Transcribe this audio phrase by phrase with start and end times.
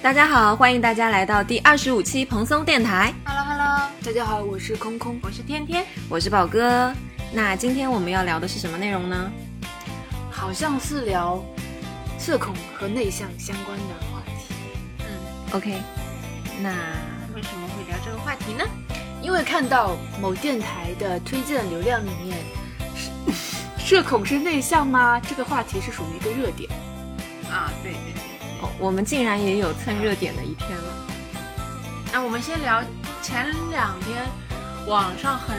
[0.00, 5.18] 大家好，欢迎大家来到第二十五期蓬松电台，Hello Hello，大家好，我是空空。
[5.22, 5.84] 我是天天。
[6.08, 6.94] 我是宝哥。
[7.32, 9.30] 那今天我们要聊的是什么内容呢？
[10.30, 11.44] 好像是聊
[12.16, 14.54] 社恐和内向相关的话题，
[15.00, 15.06] 嗯
[15.52, 15.82] ，OK，
[16.62, 16.70] 那
[17.34, 18.64] 为什么会聊这个话题呢？
[19.20, 22.38] 因为看到某电台的推荐流量里面，
[23.76, 25.20] 社 社恐是内向吗？
[25.20, 26.70] 这个话题是属于一个热点。
[27.50, 28.17] 啊，对对对。
[28.60, 30.84] 哦，我们竟然也有蹭热点的一天了。
[32.12, 32.82] 那我们先聊
[33.22, 34.26] 前两天
[34.86, 35.56] 网上很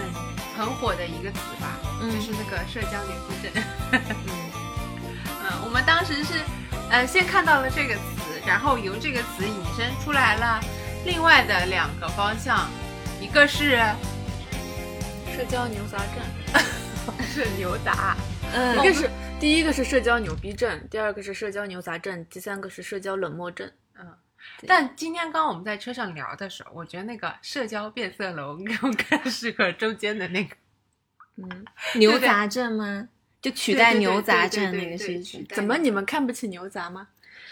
[0.57, 2.11] 很火的一个词吧，嗯。
[2.11, 3.63] 就是那个社交牛逼症。
[3.91, 4.01] 嗯。
[5.43, 6.33] 嗯，我们当时是
[6.89, 8.01] 呃先看到了这个词，
[8.45, 10.59] 然后由这个词引申出来了
[11.05, 12.67] 另外的两个方向，
[13.21, 13.79] 一个是
[15.35, 16.63] 社交牛杂症，
[17.31, 18.17] 是牛杂，
[18.53, 18.77] 嗯。
[18.79, 19.09] 一个是
[19.39, 23.71] 第一个是社交牛逼症，第二个是社交牛杂症，第三个是社交冷漠症。
[23.97, 24.05] 嗯。
[24.67, 30.53] 但今天刚刚我们在车上聊的时候，我觉得那个社交变色龙更更适合中间的那个。
[31.37, 31.65] 嗯，
[31.95, 33.07] 牛杂症吗？
[33.41, 37.07] 就取代牛杂症那个是怎么你们看不起牛杂吗？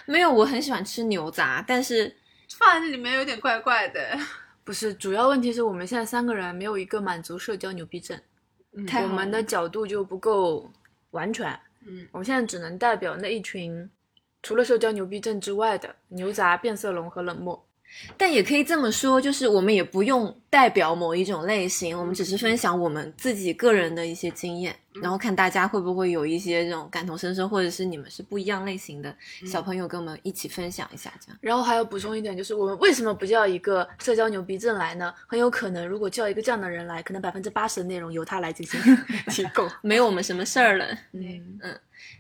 [0.05, 2.13] 没有，我很喜欢吃牛杂，但是
[2.57, 4.19] 放在这里面有点怪怪的。
[4.65, 8.19] 不是，主要问题是我们现在三个人没有一个满足社交牛逼症，
[8.73, 10.69] 嗯我们的角度就不够
[11.11, 11.57] 完全。
[11.87, 13.89] 嗯我们现在只能代表那一群
[14.43, 17.63] 除了社交牛逼症之外的牛杂、变色龙和冷漠。
[18.17, 31.37] 但也可以这么说，就是我们也不用代表某一种类型，我们只是分享我们自己个人的一些经验，然后看大家会不会有一些这种感同身受，或者是你们是不一样类型的小朋友跟我们一起分享一下，这样。
[31.41, 35.13] 然后还要补充一点，就是我们为什么不叫一个社交牛逼症来呢？
[35.27, 38.79] 很有可能，如果叫一个这样的人来，可能百分之八十的内容由他来进行
[39.29, 39.69] 提供。
[39.81, 40.85] 没有我们什么事儿了。
[41.13, 41.59] 嗯，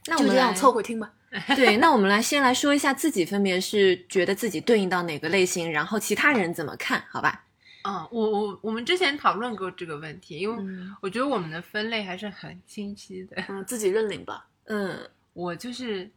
[0.07, 1.11] 那我们就这样凑合听吧。
[1.55, 7.43] 对，那我们来先来说一下自己分别是觉得自己对应到哪个类型，然后其他人怎么看，好吧？
[7.87, 13.41] 嗯，我我我们之前讨论过这个问题，因为嗯我觉得我们的分类还是很清晰的。
[13.47, 14.45] 嗯，自己认领吧。
[14.65, 16.11] 嗯，我就是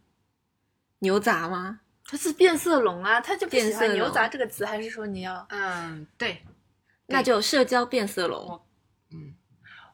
[0.99, 1.79] 牛杂吗？
[2.03, 5.45] 它是变色龙啊，它就不喜变色龙欢牛杂这个词，还是说你要？
[5.49, 6.43] 嗯，对，
[7.05, 8.61] 那就社交变色龙，
[9.11, 9.33] 嗯，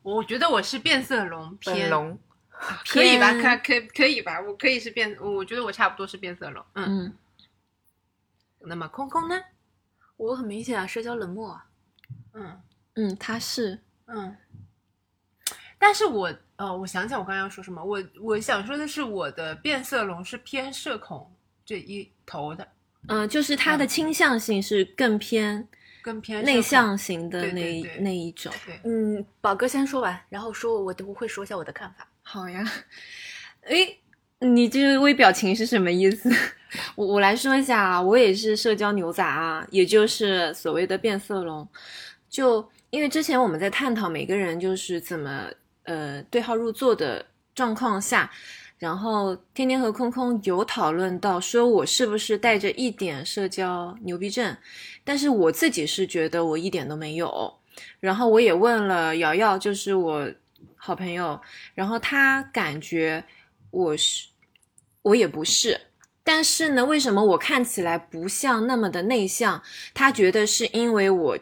[0.02, 2.18] 我觉得我是变色龙偏，龙。
[2.90, 3.32] 可以吧？
[3.34, 4.42] 可可可以吧？
[4.42, 6.66] 我可以是变，我觉得我差不多是变色龙。
[6.74, 7.14] 嗯，嗯，
[8.62, 9.40] 那么空空呢？
[10.16, 11.67] 我很明显啊，社交冷漠啊。
[12.38, 12.62] 嗯
[12.96, 14.36] 嗯，他是嗯，
[15.80, 21.31] 但是我呃，我想想我刚刚要说什么，我我想说的是我的变色龙是偏社恐
[21.66, 22.68] 这一头的，
[23.08, 25.68] 嗯、就是他的倾向性是更偏
[26.02, 28.54] 更偏内向型的那一对对那一种。
[28.66, 32.08] 对，嗯，宝哥先说完，然后说我都会说一下我的看法。
[32.24, 32.64] 好呀，
[33.64, 34.00] 诶，
[34.40, 36.30] 你这个微表情是什么意思？
[36.96, 41.68] 我我来说一下啊，我也是社交牛杂啊，也就是所谓的变色龙。
[42.30, 45.50] 就因为之前我们在探讨每个人就是怎么
[45.84, 48.30] 呃对号入座的状况下，
[48.78, 54.56] 然后天天和空空有讨论到说我是不是带着一点社交牛逼症，
[55.04, 57.54] 但是我自己是觉得我一点都没有。
[58.00, 60.32] 然后我也问了瑶瑶，就是我
[60.76, 61.40] 好朋友，
[61.74, 63.24] 然后他感觉
[63.72, 64.28] 我是
[65.04, 65.80] 我也不是，
[66.24, 69.62] 但是呢，为什么我看起来不像那么的内向？
[69.94, 71.40] 他觉得是因为我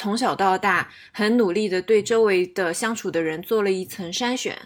[0.00, 4.56] 从小到大很努力的对周围的相处的人做了一层筛选，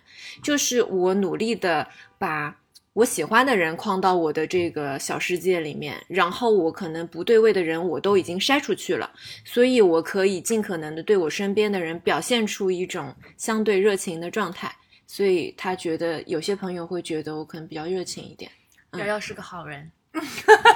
[0.41, 2.57] 就是我努力的把。
[2.93, 9.11] 我喜欢的人框到我的这个小世界里面，然后我可能不对位的人我都已经筛出去了，
[9.45, 14.73] 所以我可以尽可能的对我身边的人表现出一种相对热情的状态，
[15.09, 18.49] 所以他觉得有些朋友会觉得我可能比较热情一点。
[18.93, 19.91] 嗯瑶瑶是个好人，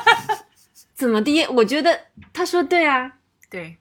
[0.96, 1.46] 怎么的？
[1.50, 2.00] 我觉得
[2.32, 3.12] 他说对啊，
[3.48, 3.76] 对，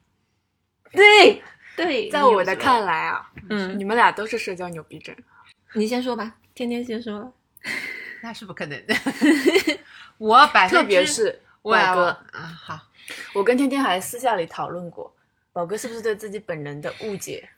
[0.92, 1.42] 对
[1.76, 5.14] 对，在我的看，来啊，嗯，你们俩都是社交牛逼症。
[5.74, 7.32] 你先说吧，天天先说。
[8.22, 8.94] 那是不可能的。
[10.18, 12.80] 我百分之特别是宝哥，啊，好，
[13.32, 15.14] 我跟天天还私下里讨论过，
[15.52, 17.48] 宝哥是不是对自己本人的误解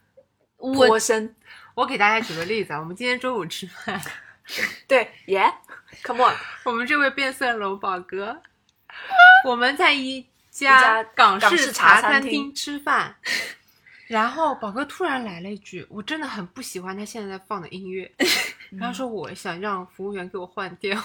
[0.58, 1.34] 我颇深？
[1.75, 3.99] 我给大家举个例子啊，我们今天中午吃饭，
[4.87, 8.43] 对，Yeah，Come on，我们这位变色龙宝哥，
[9.46, 13.17] 我们在一家家港港式式茶餐厅厅吃饭，
[14.08, 18.11] 然后宝哥突然来了一句，我真的很不喜欢他现在在放的音乐，
[18.79, 21.00] 然后说我想让服务员给我换掉。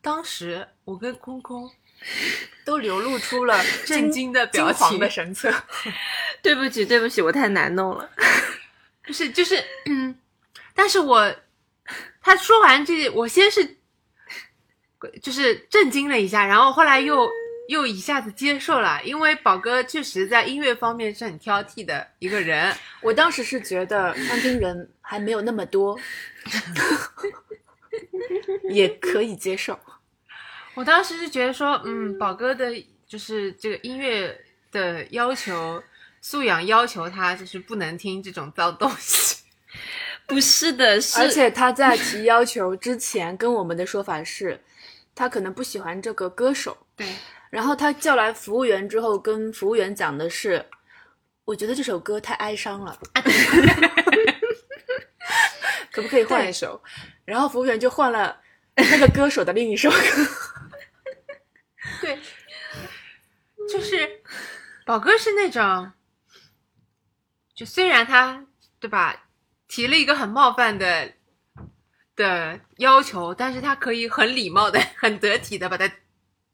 [0.00, 1.68] 当时我跟空空
[2.64, 5.52] 都流露出了 震惊的表情的神色。
[6.42, 8.08] 对不起，对不起，我太难弄了。
[9.02, 10.16] 不是，就是，嗯，
[10.74, 11.34] 但是我
[12.20, 13.78] 他说完这，我先是
[15.20, 17.28] 就是震惊了一下，然后后来又
[17.68, 22.74] 又一下子接受了，因为宝哥确实在音乐方面是很挑剔的一个人。
[23.00, 25.98] 我当时是觉得餐厅人还没有那么多，
[28.70, 29.78] 也可以接受。
[30.74, 32.70] 我当时是觉得说，嗯，宝哥的
[33.06, 34.38] 就是这个音乐
[34.70, 35.82] 的要求
[36.20, 39.36] 素养要求他就是不能听这种脏东西。
[40.26, 44.60] 不是的， 是而且他在提要求之前跟我们的说法是，
[45.14, 46.76] 他可能不喜欢这个歌手。
[46.96, 47.06] 对，
[47.50, 50.64] 然后他叫来服务员之后，跟服务员讲的是，
[51.44, 52.98] 我觉得这首歌太哀伤了，
[55.92, 56.82] 可不可以换一首？
[57.24, 58.40] 然后服务员就换了
[58.74, 59.96] 那个歌手的另一首歌。
[62.02, 62.18] 对，
[63.68, 64.20] 就是
[64.84, 65.92] 宝哥是那种，
[67.54, 68.44] 就虽然他
[68.78, 69.24] 对吧
[69.68, 71.12] 提了一个很冒犯的
[72.14, 75.90] 的要求，但是他可以很礼貌的、很得体的把它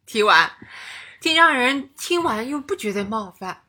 [0.06, 0.50] 提完，
[1.20, 3.62] 听让人听完又不觉得冒犯。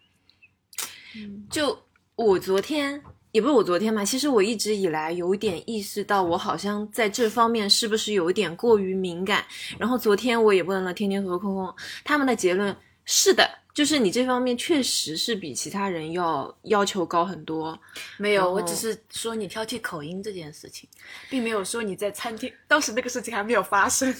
[1.49, 1.83] 就
[2.15, 3.01] 我昨天
[3.31, 9.45] 也不是我昨天嘛，其实我一直以来有点意识到，我好像在这方面是不是有点过于敏感。
[9.77, 12.75] 然后昨天我也问了天天和空空，他们的结论
[13.05, 17.79] 是的，就是你这方面确实是比其他人要要求高很多。
[18.17, 20.89] 没有，我只是说你挑剔口音这件事情，
[21.29, 24.13] 并没有说你在餐厅当时那个事情还没有发生。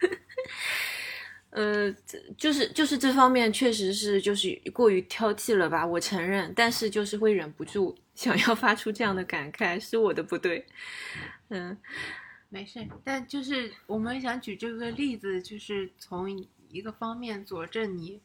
[1.50, 10.66] 呃，这就是就是这方面确实是就是过于挑剔了吧，我承认，但是就是会忍不住想要发出这样的感慨，是我的不对。
[11.48, 11.76] 嗯，
[12.50, 16.30] 没事，但就是我们想举这个例子，就是从
[16.68, 18.20] 一个方面佐证你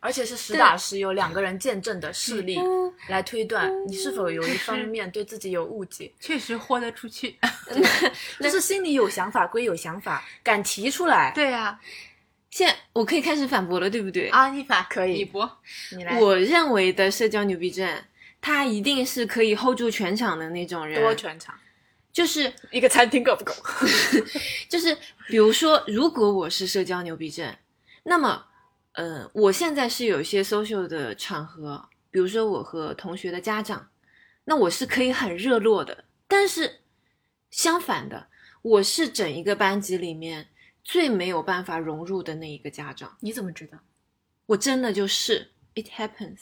[0.00, 7.38] 而且是实打实有两个人见证的事例嗯来推断你是否有一方面对自己有误解，确实豁得出去。
[8.40, 11.30] 就是心里有想法归有想法，敢提出来。
[11.34, 11.78] 对呀、
[12.52, 14.28] 现在我可以开始反驳了，对不对？
[14.28, 15.58] 啊，你反可以你驳
[15.96, 18.04] 你来，我认为的社交牛逼症，
[18.42, 21.58] 他一定是可以 hold 住全场的那种人，多全场
[22.12, 23.54] 就是 一个餐厅够不够？
[24.68, 24.94] 就是，
[25.28, 27.56] 比如说，如果我是社交牛逼症，
[28.02, 28.44] 那么，
[28.92, 33.88] 呃，我现在是有一些 social 的场合，比如说我和同学的家长，
[34.44, 36.04] 那我是可以很热络的。
[36.28, 36.80] 但是
[37.50, 38.26] 相反的，
[38.60, 40.48] 我是整一个班级里面
[40.84, 43.16] 最没有办法融入的那一个家长。
[43.20, 43.78] 你怎么知道？
[44.46, 46.40] 我真的就是，it happens。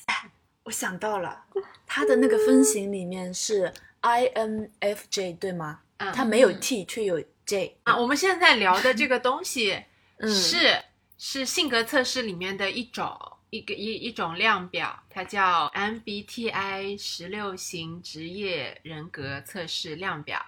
[0.64, 1.44] 我想到了，
[1.86, 3.72] 他的那个分型里面是
[4.02, 5.80] INFJ 对吗？
[5.98, 9.84] 嗯他没有 T 却有 J 啊，我们现在聊的这个东西
[10.16, 10.82] 嗯，是、
[11.18, 13.14] 是性格测试里面的一种
[13.50, 20.42] 一个一一种量表，它叫 MBTI 十六型职业人格测试量表。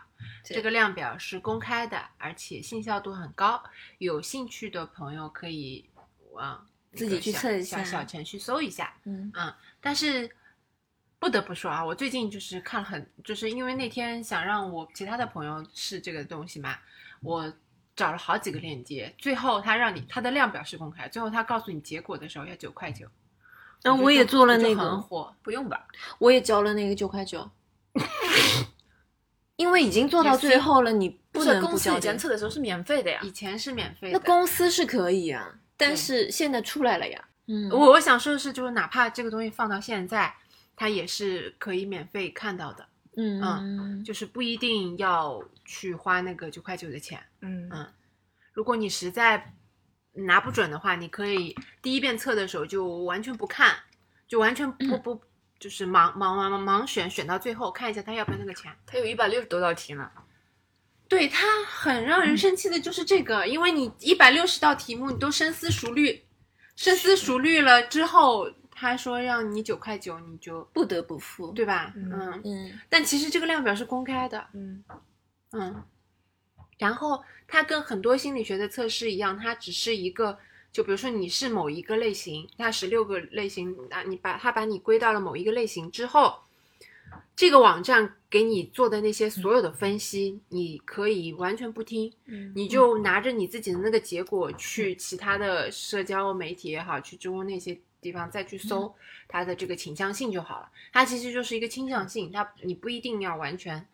[0.46, 3.62] 对这个量表是公开的，而且信效度很高。
[3.98, 5.84] 有兴趣的朋友可以
[6.32, 8.94] 往自己去小测一下小小程序搜一下。
[9.04, 9.32] 嗯
[9.80, 10.30] 但是
[11.18, 16.76] 不得不说啊，我最近就是看了很，就是因为那天想让我其他的朋友试这个东西嘛，
[17.20, 17.52] 我
[17.94, 23.06] 找了好几个链接，最后他让你他的量表是公开，最后他告诉你结果的时候要九块九。
[23.82, 25.86] 然后我也做了那个很个，火，不用吧？
[26.18, 27.50] 我也交了那个九块九，
[29.56, 32.16] 因为已经做到最后了，你不是能公司以前。
[32.18, 33.20] 测的时候是免费的呀。
[33.22, 34.18] 以前是免费那。
[34.20, 37.28] 公司是可以啊，但是现在出来了呀。
[37.46, 40.34] 嗯，我我想说的是，就是哪怕这个东西放到现在，
[40.76, 47.20] 它也是可以免费看到的，嗯就是不一定要去花那个九块九的钱。
[47.40, 47.86] 嗯嗯
[48.52, 49.54] 如果你实在
[50.12, 53.74] 拿不准的话，你可以第一遍测的时候就完全不看，
[54.28, 55.20] 就完全不不
[55.62, 58.72] 就是盲盲盲盲盲选，选到最后看一下他要不要那个钱。
[58.84, 60.10] 他有一百六十多道题呢。
[61.06, 66.20] 对他很让人生气的就是这个，因为你一百六十道题目你都深思熟虑，
[66.74, 71.52] 深思熟虑了之后，他说让你九块九，你就不得不付。
[71.52, 71.92] 对吧？
[71.94, 74.82] 嗯嗯，嗯但其实这个量表是公开的，嗯
[75.52, 75.84] 嗯，
[76.78, 80.36] 然后它跟很多心理学的测试一样，它只是一个，
[80.72, 86.40] 就比如说你是某一个类型，它十六个类型那，你把它把你归到了某一个类型之后，
[87.36, 92.92] 这个网站给你做的那些所有的分析，你可以完全不听，嗯你就。
[93.02, 94.94] 拿着你自己的那个结果去。
[94.94, 98.94] 其他的社交媒体也好，去知乎那些地方再去搜
[99.26, 100.70] 它的这个倾向性就好了。
[100.92, 103.84] 它其实就是一个倾向性，它你不一定要完全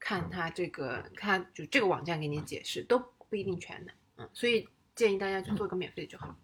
[0.00, 6.34] 看它这个，看就这个网站给你解释都不一定全的，嗯，所以建议大家就做个免费的就好。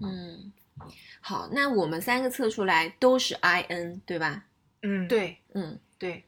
[0.00, 0.52] 嗯，
[1.20, 4.44] 好，那我们三个测出来都是 I N，对吧？
[4.82, 6.24] 嗯，对嗯对，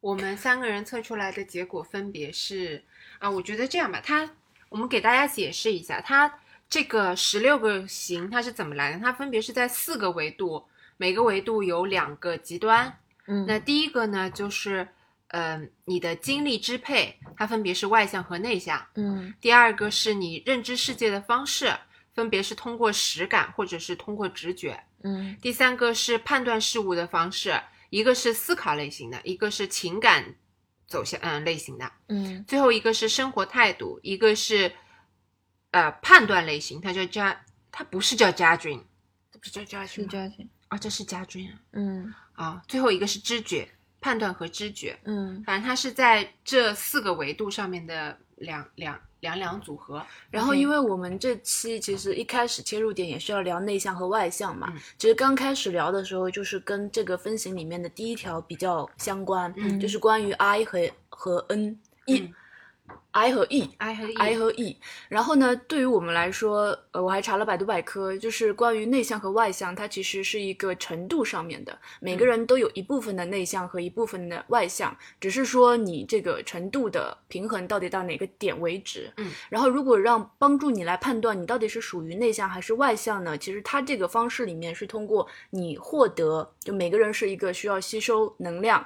[0.00, 2.84] 我们三个人测出来的结果分别是
[3.18, 4.30] 啊，我觉得这样吧，它
[4.68, 8.98] 我们给大家解释一下，它这个十六个型它是怎么来的？
[8.98, 10.64] 它分别是在四个维度，
[10.96, 12.98] 每个维度有两个极端。
[13.26, 14.86] 嗯那第一个呢，就是
[15.34, 18.80] 呃你的精力支配，它分别是外向和内向。
[18.94, 21.76] 嗯第二个是你认知世界的方式，
[22.14, 24.80] 分别是通过实感或者是通过直觉。
[25.02, 27.60] 嗯第三个是判断事物的方式，
[27.90, 30.36] 一个是思考类型的，一个是情感
[30.86, 34.70] 走向嗯类型的，嗯最后一个是生活态度，一个是
[35.72, 38.80] 呃判断类型，它叫家，它不是叫家军，
[39.32, 40.10] 这不是叫家是军吗？
[40.12, 40.46] 这样子。
[40.68, 43.68] 啊、这是家军啊嗯啊，最后一个是知觉，
[44.04, 45.42] 判断和知觉，嗯。
[45.46, 50.04] 反正它是在这四个维度上面的两两两两组合。
[50.30, 59.80] 然后，因为我们这期其实一开始切入点也是要聊内向和外向嘛，嗯其实刚开始聊的时候，就是跟这个分型里面的第一条比较相关，嗯。
[59.80, 62.34] 就是关于 I 和和 N E、嗯
[63.14, 63.70] I 和 E。
[63.78, 64.76] I 和 E，I 和 E，
[65.08, 79.08] 然后呢，对于我们来说，呃，我还查了百度百科，就是关于内向和外向，它其实是一个程度上面的，每个人都有一部分的内向和一部分的外向，只是说你这个程度的平衡到底到哪个点为止。
[79.18, 88.84] 嗯，然后如果让帮助你来判断你到底是属于内向还是外向呢，其实它这个方式里面是通过你获得，就每个人是一个需要吸收能量。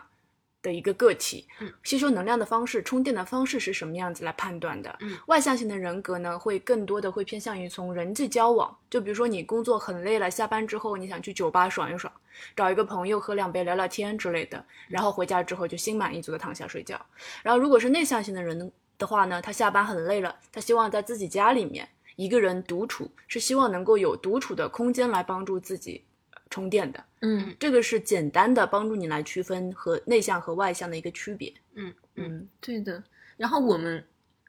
[0.63, 4.97] 的一个个体，嗯吸收能量的方式、充电的方式是什么样子来判断的？
[5.01, 12.13] 嗯外向型的人格呢，会更多的会偏向于从人际交往，就比如说你工作很累了，下班之后你想去酒吧爽一爽，
[12.57, 17.01] 找一个朋友喝两杯聊聊天之类的，然后回家之后就心满意足的躺下睡觉。
[17.43, 26.08] 然后如果是内向型的人的话呢，他下班很累了，他希望在自己家里面一个人独处，是希望能够有独处的空间来帮助自己呃
[26.51, 27.05] 充电的。
[27.21, 31.53] 嗯这个是简单的帮助你来区分和内向和外向的一个区别。
[31.75, 33.03] 嗯嗯，嗯，对的。
[33.37, 34.05] 然后我们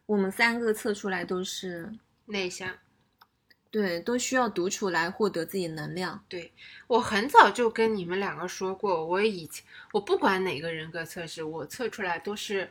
[0.05, 1.91] 我们三个测出来都是
[2.25, 2.69] 内向。
[3.71, 6.19] 对，都需要独处来获得自己能量。
[6.27, 6.51] 对
[6.87, 12.67] 我很早就跟你们两个说过，我以前我不管哪个人格测试，我测出来都是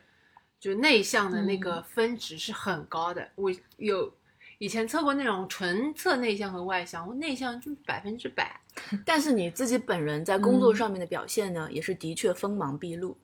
[0.59, 3.29] 就内向的那个分值是很高的。
[3.37, 4.13] 我有
[4.59, 8.61] 以前测过那种纯测内向和外向，我内向就百分之百。
[9.07, 13.17] 但是你自己本人在工嗯作上面的表现呢，也是的确锋芒毕露。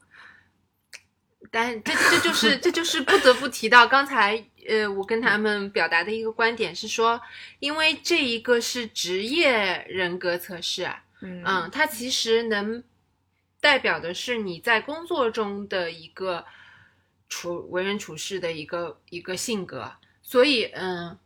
[1.51, 7.21] 但这这就是 这就是不得不提到刚才呃，我跟他们表达的一个观点是说，
[7.61, 12.83] 因为这一个是职业人格测试啊，嗯嗯，它其实能
[13.61, 16.45] 代表的是你在工作中的一个
[17.29, 21.17] 处为人处事的一个一个性格，所以嗯，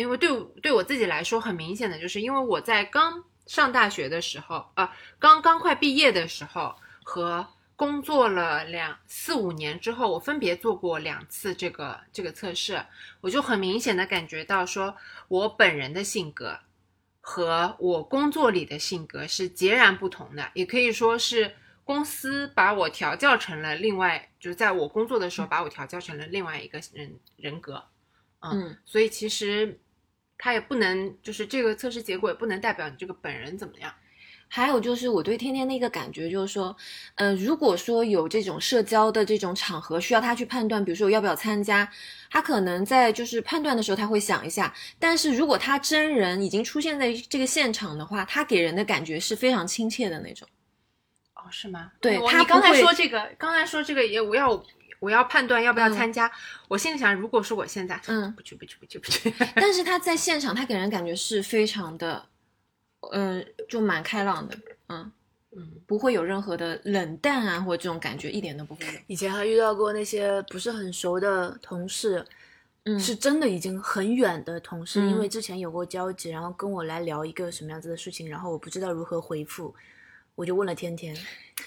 [0.00, 0.28] 因为对
[0.62, 12.84] 对我自己来说很明显的就是，因为我在刚上大学的时候啊，刚刚快毕业的时候和工作了两四五年之后，我分别做过两次这个这个测试，
[13.20, 14.96] 我就很明显的感觉到说，
[15.28, 16.58] 我本人的性格
[17.20, 21.54] 和我工作里的性格是截然不同的，也可以说是
[21.84, 27.82] 公司把我调教成了另外，就是在我工作的时候把我调教成了另外一个人人格，
[28.40, 28.76] 嗯。
[28.84, 29.80] 所以其实
[30.42, 33.92] 它也不能，就是这个测试结果也不能代表你这个本人怎么样。
[34.52, 36.76] 还有就是我对天天的一个感觉就是说，
[37.14, 41.88] 呃，如果说有这种社交的这种场合需要他去判断，比如说我要不要参加，
[42.30, 50.48] 他可能在就是判断的时候他会想一下，但是如果他真人已经出现在这个现场的话，他给人的感觉是非常亲切的那种。
[51.34, 51.92] 哦，是吗？
[52.00, 54.60] 对他刚才说这个，刚才说这个也我要
[55.00, 55.92] 我要判断要不要嗯。
[55.92, 56.30] 参加，
[56.68, 58.32] 我心里想，如果是我现在， 嗯。
[58.34, 62.24] 不去不去不去不去， 但是他在现场，他给人感觉是非常的，
[63.12, 64.56] 嗯、就蛮开朗的，
[64.88, 65.10] 嗯，
[65.56, 65.68] 嗯。
[65.86, 68.92] 不会有任何的冷淡啊，或者这种感觉一点都不会有。
[69.08, 72.24] 以前还遇到过那些不是很熟的同事，
[72.84, 75.18] 嗯，是真的已经很远的同事，因嗯。
[75.18, 79.74] 为之前有过交集，然后跟我来聊一个什么样子的事情，然后我不知道如何回复，
[80.40, 81.14] 我就问了天天，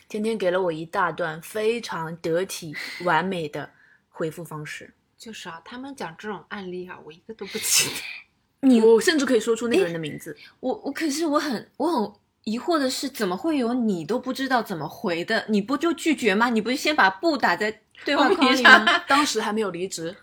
[0.10, 3.70] 天天给了我一大段非常得体完美的
[4.10, 8.68] 回复方式，就是啊，他们讲这种案例啊，我一个都不记得。
[8.68, 10.36] 你我甚至可以说出那个人的名字。
[10.60, 12.12] 我我可是我很我很
[12.46, 15.46] 疑惑的是，怎么会有你都不知道怎么回的？
[15.50, 16.50] 你不就拒绝吗？
[16.50, 18.98] 你不是先把不打在对话框里吗？
[19.08, 20.15] 当时还没有离职，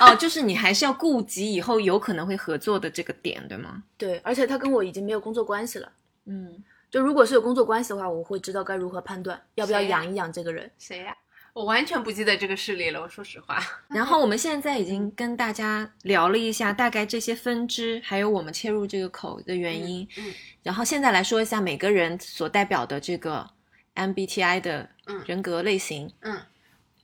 [0.00, 3.82] 哦，就是你还是要顾及以后有可能会合作的这个点，对吗？
[3.96, 5.90] 对，而且他跟我已经没有工作关系了。
[6.26, 10.70] 嗯，就如果是有工作关系的话，我会知道该如何判断要不要养一养这个人。
[10.78, 11.16] 谁呀、
[11.52, 13.00] 我完全不记得这个事例了。
[13.00, 20.06] 我说实话，然后我们现在已经跟大家聊了一下大概这些分支，还有我们切入这个口的原因。
[20.18, 23.48] 嗯然后现在来说一下每个人所代表的这个
[23.94, 26.12] MBTI 的嗯人格类型。
[26.22, 26.40] 嗯，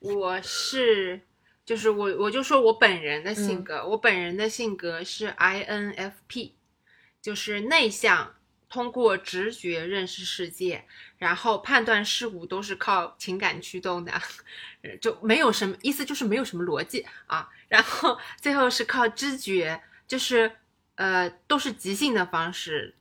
[0.01, 1.21] 我是
[1.65, 6.53] 就是我我就说我本人的性格，我本人的性格是 INFP，
[7.21, 8.35] 就是内向，
[8.73, 10.83] 通过直觉认识世界，
[11.19, 14.11] 然后判断事物都是靠情感驱动的，
[14.81, 17.47] 呃就没有什么意思，就是没有什么逻辑啊。
[17.69, 20.51] 然后最后是靠知觉，就是
[20.95, 22.95] 呃都是即兴的方式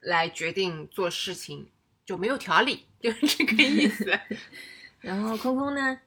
[0.00, 1.68] 来决定做事情，
[2.06, 4.18] 就没有条理，就是这个意思。
[5.00, 6.00] 然后空空呢？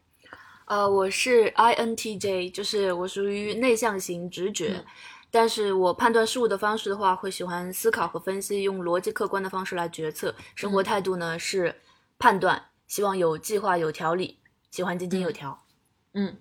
[0.66, 4.86] 呃，我是 INTJ，就是我属于内向型直觉，嗯
[5.32, 10.34] 但是我判断事物的方式的话，会喜欢思考和分析，用逻辑客观的方式来决策。
[10.56, 11.76] 生活态度呢是
[12.18, 14.40] 判断，希望有计划有条理，
[14.72, 15.66] 喜欢井井有条。
[16.14, 16.38] 嗯，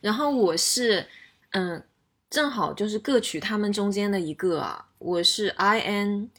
[0.00, 1.06] 然后我是，
[1.50, 1.84] 嗯，
[2.30, 6.30] 正好就是各取他们中间的一个啊，我是 INFJ，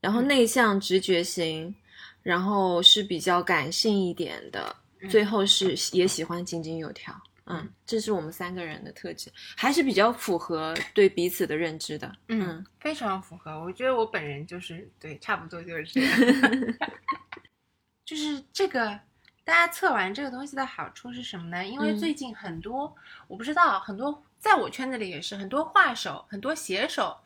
[0.00, 1.74] 然后内向直觉型，
[2.22, 4.76] 然后是比较感性一点的，
[5.08, 7.18] 最后是也喜欢井井有条。
[7.50, 12.14] 嗯，这是我们三个人的特质，还是比较符合对彼此的认知的。
[12.28, 13.58] 嗯，非常符合。
[13.58, 16.74] 我觉得我本人就是对，差不多就是这样。
[18.04, 19.00] 就是这个，
[19.44, 21.66] 大家测完这个东西的好处是什么呢？
[21.66, 22.94] 因为嗯最近很多，
[23.26, 27.16] 我不知道很多，在我圈子里也是很多画手、很多写手，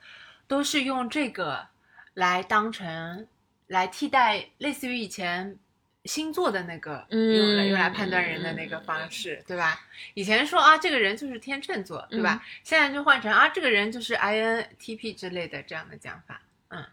[0.46, 1.66] 都是用这个
[2.14, 3.26] 来当成
[3.66, 5.58] 来替代，类似于以前。
[6.04, 9.80] 星座的那个嗯用来用来判断人的那个方式，对吧？
[10.14, 12.44] 以前说啊，这个人就是天秤座，对吧？
[12.64, 16.40] 现在就换成啊，这个人就是 INTP 之类的这样的讲法。
[16.70, 16.84] 嗯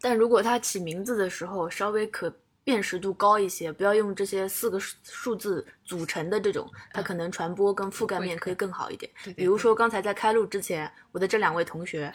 [0.00, 2.30] 但如果他起名字的时候稍微可
[2.62, 9.10] 辨识度高一些，不要用这些四个数数字组成的这种，它可能传播跟覆盖面可以更好一点。
[9.34, 12.12] 比如说刚才在开录之前，我的这两位同学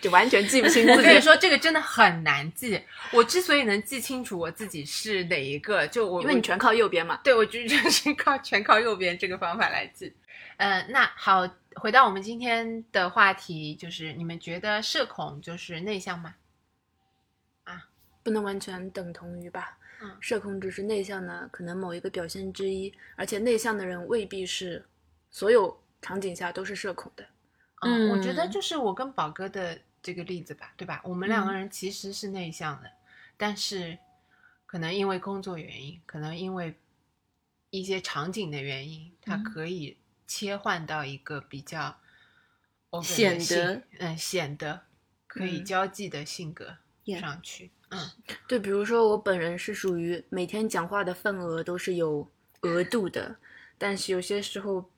[0.00, 2.80] 就完全记不清自己，我跟你说，这个真的很难记。
[3.12, 7.20] 我之所以能记清楚我自己是哪一个，就我我因为你全靠右边嘛。
[7.22, 10.12] 对我就就是靠全靠右边这个方法来记。
[10.58, 16.34] 嗯、那好，回到我们今天的话题，就是你们觉得社恐就是内向吗？
[17.64, 17.88] 啊
[18.22, 19.78] 不能完全等同于吧。
[20.02, 24.84] 嗯社恐只是内向的可能某一个表现之一，而且内向的人未必是
[25.30, 27.26] 所有场景下都是社恐的。
[27.86, 28.50] 嗯，我觉得嗯。
[28.50, 31.00] 就是我跟宝哥的这个例子吧，对吧？
[31.04, 32.90] 我们两个人其实是内向的，
[33.36, 33.98] 但是
[34.66, 36.74] 可能因为工作原因，可能因为
[37.70, 39.44] 一些场景的原因，它嗯。
[39.44, 39.96] 可以
[40.26, 41.96] 切换到一个比较
[43.02, 44.82] 显性得嗯显得
[45.26, 45.64] 可以嗯。
[45.64, 46.76] 交际的性格
[47.20, 47.70] 上去。
[47.90, 48.10] 嗯。
[48.48, 52.28] 对，比如说我本人是属于每天讲话的份额都是有
[52.62, 53.36] 额度的，
[53.78, 54.90] 但是有些时候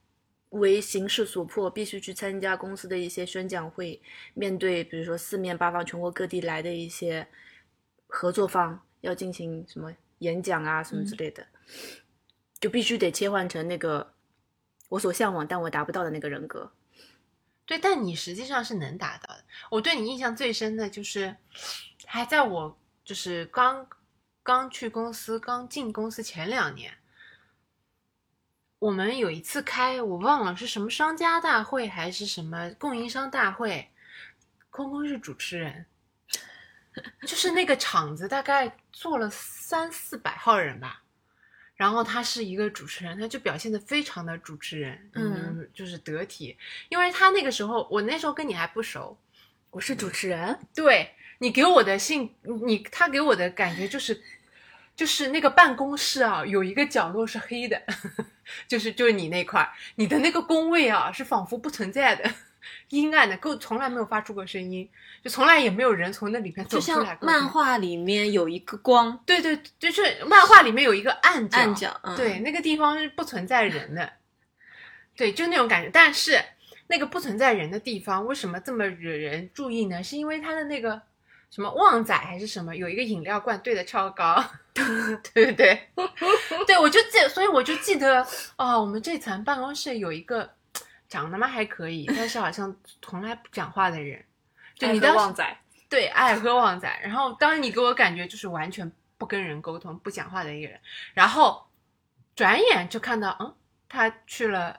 [0.51, 4.01] 为形势所迫，必须去参加公司的一些宣讲会，
[4.35, 7.29] 面对比如说四面八方、全国各地来的一些
[8.07, 11.47] 合作方，要进行什么演讲啊什么之类的，
[12.61, 14.15] 就必须得切换成那个
[14.89, 16.73] 我所向往但我达不到的那个人格。
[17.67, 19.45] 对，但你实际上是能达到的。
[19.71, 21.37] 我对你印象最深的就是，
[22.07, 23.87] 还在我就是刚
[24.43, 26.95] 刚去公司、刚进公司前两年，
[28.79, 33.89] 我们有一次开，我忘了是什么商家大会还是什么供应商大会，
[34.71, 35.85] 空空是主持人，
[37.23, 41.03] 就是那个场子大概坐了三四百号人吧。
[41.75, 46.57] 然后他是一个主持人，他就表现的非常的主持人，嗯，就是得体，
[46.89, 49.17] 因为他那个时候，我那时候跟你还不熟，
[49.71, 52.35] 我是主持人，对你给我的信，
[52.67, 54.21] 你他给我的感觉就是，
[54.97, 57.81] 就是那个办公室啊，有一个角落是黑的，
[58.67, 62.31] 就是就是你那块儿，你的那个工位啊是仿佛不存在的，
[62.91, 64.89] 阴暗的，够从来没有发出过声音，
[65.23, 67.27] 就从来也没有人从那里面走出来过。
[67.27, 74.13] 漫画里面有一个光对对，就是漫画里面有一个暗角，暗角，嗯、对，那个地方是不存在人的，
[75.17, 75.91] 对，就那种感觉。
[75.93, 76.43] 但是
[76.87, 80.03] 那个不存在人的地方，为什么这么惹人注意呢？
[80.03, 81.01] 是因为它的那个
[81.51, 85.89] 什么旺仔还是什么，有一个饮料罐兑的超高， 对不对？
[86.67, 90.49] 对，我就记，所以我就记得哦，我们这层办公室有一个
[91.09, 94.23] 长得嘛还可以，但是好像从来不讲话的人。
[94.75, 95.59] 就你当时旺仔，
[95.89, 97.01] 对，爱喝旺仔。
[97.03, 100.79] 然后当你给我感觉就是完全不跟人沟通、不讲话的一个人，
[101.15, 101.67] 然后
[102.37, 103.53] 转眼就看到，嗯，
[103.89, 104.79] 他去了，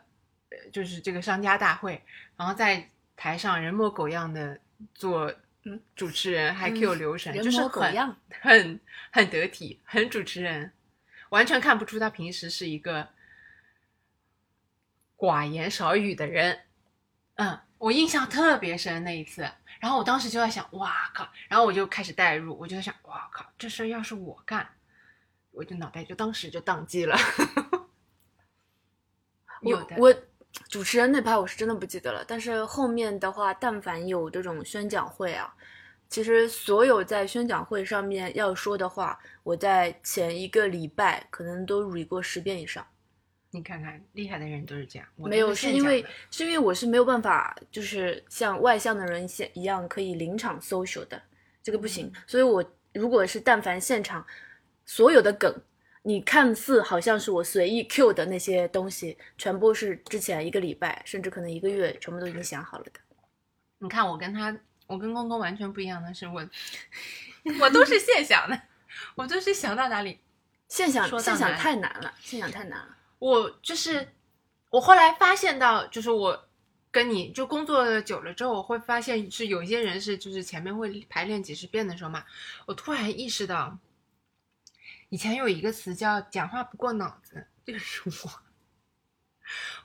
[0.50, 2.02] 呃，就是这个商家大会，
[2.38, 4.58] 然后在台上人模狗样的
[4.96, 5.34] 做
[5.72, 8.16] 嗯主持人，还 Q 留神，人就是 很。
[8.42, 8.80] 很
[9.12, 10.72] 很得体，很主持人，
[11.30, 13.08] 完全看不出他平时是一个
[15.18, 16.62] 寡言少语的人。
[17.36, 21.28] 嗯，我印象特别深那一次，然后我当时就在想，哇靠！
[21.48, 24.68] 然后我就开始代入，我就在想，哇靠，这事儿要是我干，
[25.52, 27.18] 我就脑袋就当时就宕机了。
[29.62, 30.16] 有的我我
[30.68, 35.54] 主持人那趴我是真的不记得了，但是后面的话，但凡有这种宣讲会啊，
[36.10, 42.86] 其实所有在宣讲会上面要说的话，我在前一个礼拜可能都捋过十遍以上。
[43.52, 45.08] 你看看，厉害的人都是这样。
[45.16, 51.22] 我没有，是因为是因为我是没有办法，就是像外向的人现一样可以临场 social 的，
[51.64, 52.12] 这个不行。
[52.28, 54.26] 所以我如果是但凡现场
[54.86, 55.52] 所有的梗，
[56.04, 63.00] 你看似好像是我随意 Q 的那些东西，全部是之前一个礼拜甚至可能一个月全部都已经想好了的。
[63.80, 64.56] 你看我跟他，
[64.90, 66.44] 我跟公公完全不一样的是我，
[67.62, 68.60] 我都是现想的，
[69.14, 70.20] 我都是想到哪里
[70.68, 72.98] 现想现想太难了，现想太难了。
[73.20, 74.16] 我就是
[74.72, 76.50] 我后来发现到，就是我
[76.90, 82.26] 跟你就工作久了之后，我会发现是有一些人是就是前面会排练几十遍的时候嘛，
[82.66, 83.78] 我突然意识到，
[85.10, 88.42] 以前有一个词叫“讲话不过脑子 ”，就是我，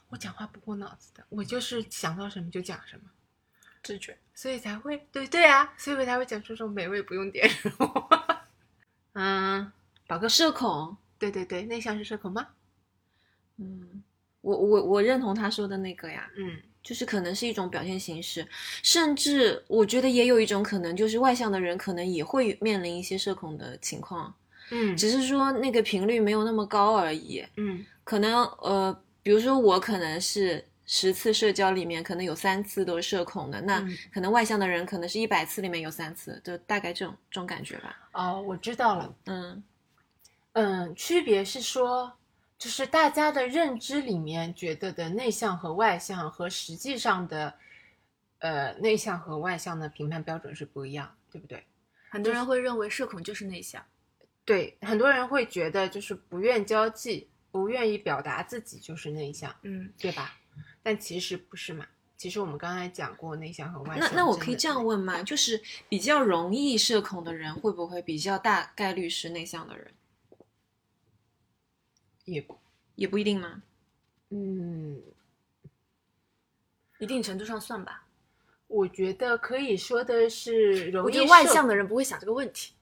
[0.09, 3.11] 我讲话不过脑子的，我就是想到什么就讲什么，
[3.85, 4.19] 直觉。
[4.35, 8.09] 所以才会对对啊，所以我才会讲出这种美味不用点肉。
[9.15, 9.71] 嗯，
[10.09, 12.49] 宝哥社恐，对对对，内向是社恐吗？
[13.59, 14.03] 嗯，
[14.41, 18.47] 我我我认同他说的那个呀，嗯就是可能是一种表现形式，
[18.83, 24.35] 甚至我觉得也有一种可能，就是外向的人可能也会面临一些社恐的情况，
[24.71, 27.47] 嗯只是说那个频率没有那么高而已。
[27.57, 37.97] 嗯可能呃，比如说我可能是十次社交里面可能有三次都是社恐的，那嗯可能外向的人可能是一百次里面有三次，就大概这种这种感觉吧。
[38.13, 39.15] 哦，我知道了。
[39.27, 39.63] 嗯
[40.53, 42.13] 嗯，区别是说，
[42.59, 47.55] 就是大家的认知里面觉得的内向和外向，和实际上的
[48.39, 51.65] 呃内向和外向的评判标准是不一样，对不对？
[52.11, 53.85] 很多人会认为社恐就是内向。
[54.45, 60.39] 对，很多人会觉得就是不愿交际、不愿意表达自己就是内向，嗯，对吧？
[60.85, 61.85] 但其实不是嘛。
[62.17, 64.09] 其实我们刚才讲过内向和外向。
[64.09, 65.21] 那那我可以这样问吗？
[65.23, 69.93] 就是比较容易社恐的人，会不会比较大概率是内向的人？
[72.27, 72.47] 也
[72.95, 73.63] 也不一定吗？
[74.31, 75.03] 嗯，
[76.99, 78.07] 一定程度上算吧。
[78.69, 82.75] 我觉得可以说的是容易我觉得外向的人不会想这个问题。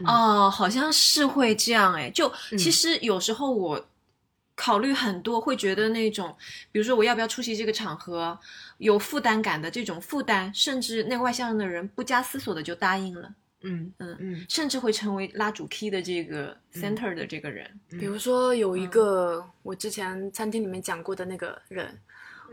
[0.00, 2.10] 嗯哦，好像是会这样哎。
[2.10, 3.88] 就嗯其实有时候我
[4.56, 6.34] 考虑很多，会觉得那种，
[6.70, 8.38] 比如说我要不要出席这个场合，
[8.78, 17.68] 有负担感的这种负担，甚至那个外向的人不加思索的就答应了，嗯嗯嗯甚至会成为拉主 key 的这个 center 的这个人。
[17.90, 21.98] 嗯比如说有一个我之前餐厅里面讲过的那个人，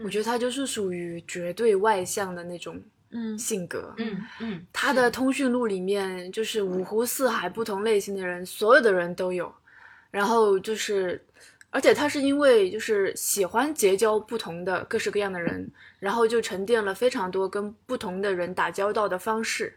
[0.04, 3.94] 我觉得他就是属于绝对外向的那种嗯性格。
[3.98, 9.54] 嗯嗯，他的通讯录里面就是五湖四海不同类型的人，所有的人都有。
[10.10, 11.26] 然后就是，
[11.72, 15.68] 而且他是因为就是喜欢结交不同的各式各样的人，
[16.00, 19.74] 然后就沉淀了非常多跟不同的人打交道的方式，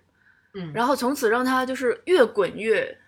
[0.54, 2.98] 嗯，然后从此让他就是越滚越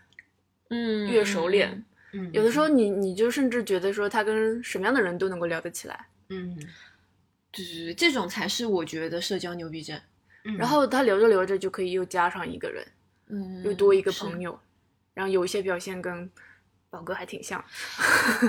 [0.70, 1.85] 嗯越熟练。
[2.12, 6.07] 嗯有的时候你你就甚至觉得说他跟什么样的人都能够聊得起来。
[6.31, 6.57] 嗯，
[7.53, 10.01] 就是这种才是我觉得社交牛逼症。
[10.44, 12.87] 嗯然后他聊着聊着就可以又加上一个人，
[13.31, 14.57] 嗯，又多一个朋友，
[15.12, 16.31] 然后有一些表现跟
[16.96, 17.62] 宝哥还挺像。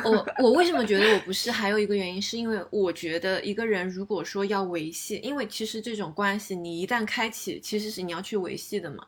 [0.06, 1.52] 我 我为什么觉得我不是？
[1.52, 9.06] 还有一个原因是因为我觉得一个人如果说要维系，因为其实这种关系你一旦开启，其实是你要去维系的嘛。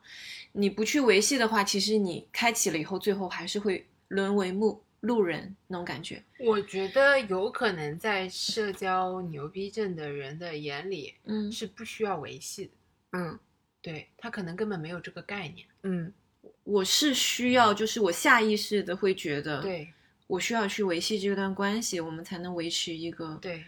[0.52, 6.22] 你不去维系的话，其实你开启了以后，最后还是会沦为路路人那种感觉。
[6.40, 12.72] 我觉得有可能在社交牛逼症的人的眼里嗯是不需要维系的，
[13.14, 13.40] 嗯
[13.82, 15.66] 对他可能根本没有这个概念。
[15.84, 16.12] 嗯，
[16.70, 19.94] 我是需要，就是我下意识的会觉得，对。
[20.28, 23.66] 我需要去维系这段关系，我们才能维持一个对，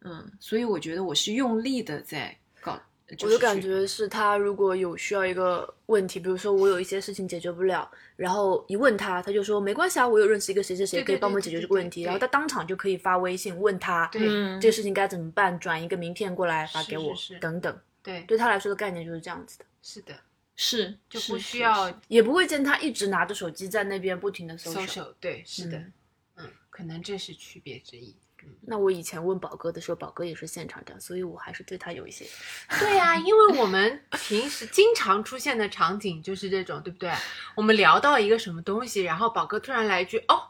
[0.00, 2.76] 嗯，所以我觉得我是用力的在搞，
[3.16, 14.60] 就我的感觉是他如果有需要一个问题，比如说我有一些事情解决不了，然后一问他，他就说没关系啊，我有认识一个谁谁谁可以帮我们解决这个问题，然后他当场就可以发微信问他对嗯。
[14.60, 17.78] 这个事情该怎么办，转一个名片过来发给我是是等等。
[18.02, 20.12] 对，对他来说的概念就是这样子的，是的，
[20.56, 25.14] 是就不需要也不会见他一直拿着手机在那边不停的搜搜。
[25.20, 25.92] 对，是的嗯，
[26.36, 28.16] 嗯，可能这是区别之一。
[28.60, 32.26] 那我以前问宝哥的时候，宝哥也是现场的，所以我还是对他有一些。
[32.78, 37.10] 对呀、因为我们平时经常出现的场景就是这种，对不对？
[37.54, 40.48] 我们聊到一个什么东西，然后宝哥突然来一句：“哦，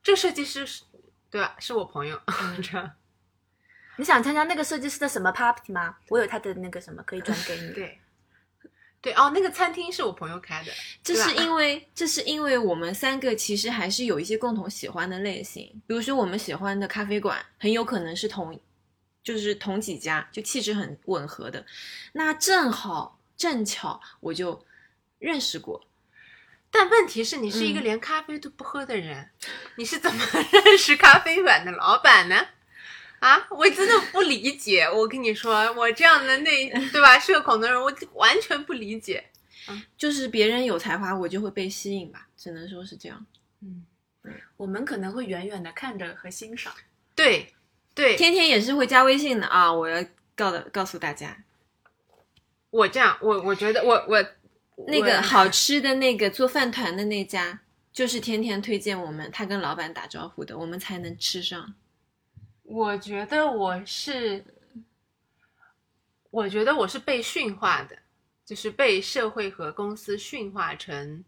[0.00, 0.84] 这个设计师是，
[1.28, 1.56] 对吧？
[1.58, 2.20] 是我朋友。
[2.62, 2.92] 这样
[3.96, 5.96] 你想参加那个设计师的什么 party 吗？
[6.10, 7.72] 我有他的那个什么可以转给你。
[7.72, 7.98] 对，
[9.04, 18.58] 对哦，那个餐厅是我朋友开的，这是因 为这是因为我们三个其实还是有一些共同喜欢的类型，比如说我们喜欢的咖啡馆很有可能是同，
[19.22, 21.66] 就是同几家，就气质很吻合的。
[22.14, 24.64] 那正好正巧我就
[25.18, 25.84] 认识过，
[26.70, 29.28] 但问题是你是一个嗯连咖啡都不喝的人，
[29.76, 30.24] 你是怎么
[30.64, 32.46] 认识咖啡馆的老板呢？
[33.24, 34.82] 啊，我真的不理解。
[34.84, 39.24] 我跟你说，我这样的那对吧社恐的人，我完全不理解。
[39.96, 43.24] 就是别人有才华，我就会被吸引吧，只能说是这样。
[43.62, 43.86] 嗯，
[44.58, 46.74] 我们可能会远远的看着和欣赏。
[47.14, 47.54] 对
[47.94, 50.04] 对，天天也是会加微信的啊，我要
[50.36, 51.44] 告的告诉大家，
[52.68, 54.22] 我这样，我我觉得我我
[54.86, 57.60] 那个好吃的那个做饭团的那家，
[57.90, 61.74] 就是天天推荐我们，他跟老板打招呼的，我们才能吃上。
[62.64, 64.44] 我觉得我是，
[66.30, 67.96] 我觉得我是被驯化的，
[68.44, 71.22] 就是被社会和公司驯化成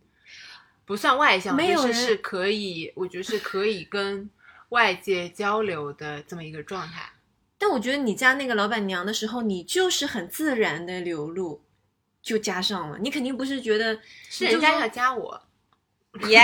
[0.84, 4.28] 不算外向，没有是是可以，我觉得是可以跟
[4.70, 7.10] 外界交流的这么一个状态。
[7.58, 11.62] 但我觉得你加那个老板娘的时候，你就是很自然的流露，
[12.22, 12.98] 就加上了。
[12.98, 15.42] 你肯定不是觉得是人家要加我，
[16.28, 16.38] 耶，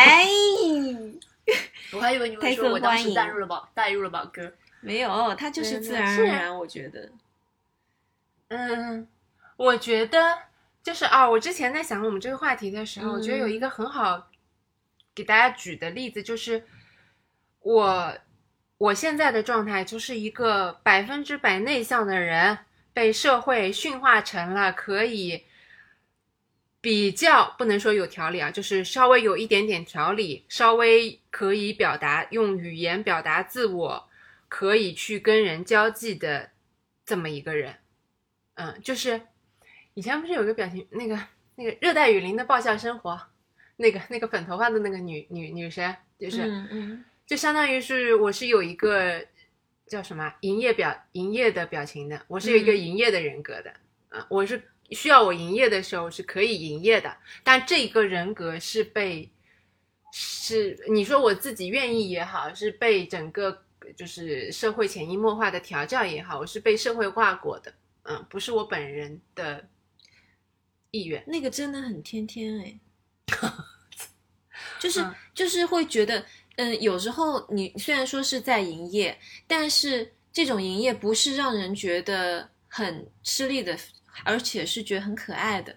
[1.92, 4.52] 我还以为你会说我当时带时带入了宝带入了宝哥。
[4.83, 6.59] 没有，他就是自然而然。
[6.59, 7.11] 我觉得，
[8.49, 9.09] 嗯，
[9.57, 10.38] 我觉得
[10.83, 14.29] 就是啊，我之前在想我们这个话题的时候，我觉得有一个很好
[15.14, 16.64] 给大家举的例子，就是
[17.61, 18.12] 我
[18.77, 22.59] 我现在的状态就是一个百分之百内向的人，
[22.92, 25.45] 被社会驯化成了可以
[26.81, 34.09] 比较不能说有条理啊，就是稍微有一点点条理，稍微可以表达用语言表达自我，
[34.54, 36.50] 可以去跟人交际的
[37.06, 37.74] 这么一个人。
[38.52, 39.18] 嗯，就是
[39.94, 41.18] 以前不是有个表情，那个
[41.54, 43.18] 那个热带雨林的爆笑生活，
[43.76, 49.26] 那个那个粉头发的那个女女女生，就是、嗯嗯就相当于是我是有一个
[49.86, 53.72] 叫什么营业表营业的表情的，我是有一个嗯营业的人格的，
[54.10, 59.32] 嗯、我是需要我营业的时候是可以营业的，但这个人格是被
[60.12, 63.64] 是你说我自己愿意也好，是被整个
[63.97, 69.68] 就是社会潜移默化的调教也好，我是被社会化过的，嗯，不是我本人的
[70.90, 71.23] 意愿。
[71.27, 72.79] 那个真的很天天哎，
[74.79, 76.25] 就是、嗯就是会觉得，
[76.57, 83.77] 嗯、有时候你虽然说是在营业，但是这种营业不是让人觉得很吃力的，
[84.25, 85.75] 而且是觉得很可爱的。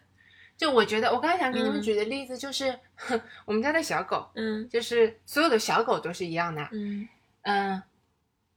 [0.58, 2.78] 就我觉得，我刚才想给你们嗯举的例子就是，
[3.46, 6.68] 我们家的小狗，嗯就是所有的小狗都是一样的。
[6.72, 7.08] 嗯
[7.44, 7.84] 嗯，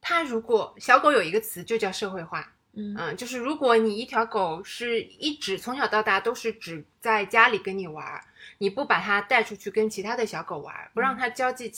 [0.01, 8.25] 它如果小狗有一个词就叫社会化，嗯嗯，就是如果你一条狗是一直从小到大都是只在家里跟你玩儿，
[8.59, 11.73] 你不把它带出去跟其他的小狗玩儿，不让它交际，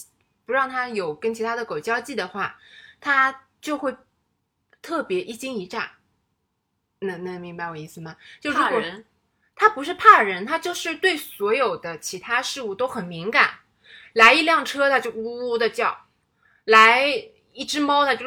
[0.44, 2.58] 不让它有跟其他的狗交际的话，
[3.00, 3.96] 它就会
[4.82, 5.92] 特别一惊一乍。
[7.00, 8.14] 能能明白我意思吗？
[8.40, 9.04] 就如果怕人，
[9.56, 13.60] 他不是怕人，它就是对所有的其他事物都很敏感。
[14.12, 16.06] 来一辆车，它就呜呜的叫；
[16.64, 18.26] 来一只猫，它就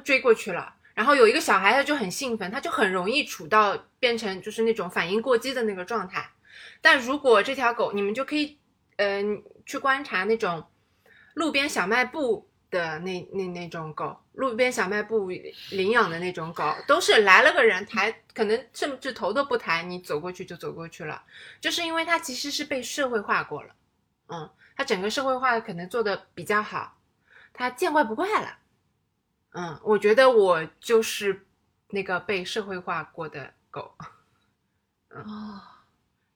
[0.00, 0.74] 追过去了。
[0.94, 6.28] 然后有一个小孩，他就很兴奋，他就很容易处到变成就是那种反应过激的那个状态。
[6.80, 8.58] 但如果这条狗，你们就可以，
[8.96, 10.66] 嗯、去观察那种
[11.34, 15.30] 路边小卖部的那那那种狗，路边小卖部
[15.70, 21.22] 领养的那种狗，都是来了个人抬，可能甚至头都不抬，你走过去就走过去了，
[21.60, 23.70] 就是因为它其实是被社会化过了，
[24.30, 26.97] 嗯，它整个社会化可能做的比较好，
[27.58, 28.58] 它见怪不怪了，
[29.50, 31.44] 嗯，我觉得我就是
[31.88, 33.92] 那个被社会化过的狗，
[35.10, 35.60] 哦，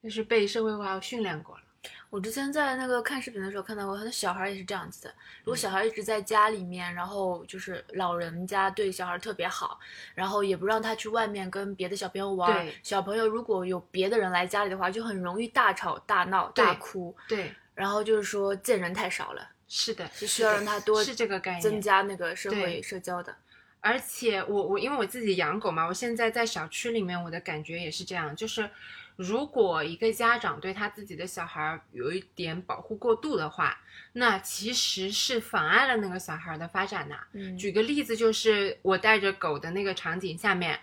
[0.03, 1.63] 就是被社会化训练过了。
[2.11, 5.15] 我之前在那个看视频的时候看到过，他的小孩也是这样子的。
[5.45, 9.79] 如嗯果小孩一直在家里面，然后就是老人家对小孩特别好，
[10.15, 12.75] 然后也不让他去外面跟别的小朋友玩对。
[12.83, 17.17] 小朋友如果有别的人来家里的话，就很容易大吵大闹、大哭。
[17.29, 23.35] 对，然后就是说见人太少了，是的，是需要让他多是这个概念，增加那个社会社交的。
[23.81, 28.69] 而且我我因为我自己养狗嘛，我现在在小区里面，我的感觉也是这样，就是
[29.17, 33.81] 如果一个家长对他自己的小孩儿有一点保护过度的话，
[34.13, 37.17] 那其实是妨碍了那个小孩儿的发展的。
[37.33, 40.79] 嗯，举个例子，就是我带着狗的那个场景下面，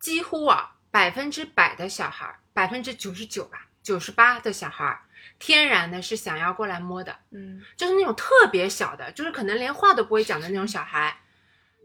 [0.00, 5.02] 几乎啊百分之百的小孩儿，百分之九十九吧，九十八的小孩儿，
[5.38, 7.16] 天然的是想要过来摸的。
[7.30, 11.20] 嗯就是那种特别小的，就是可能连话都不会讲的那种小孩，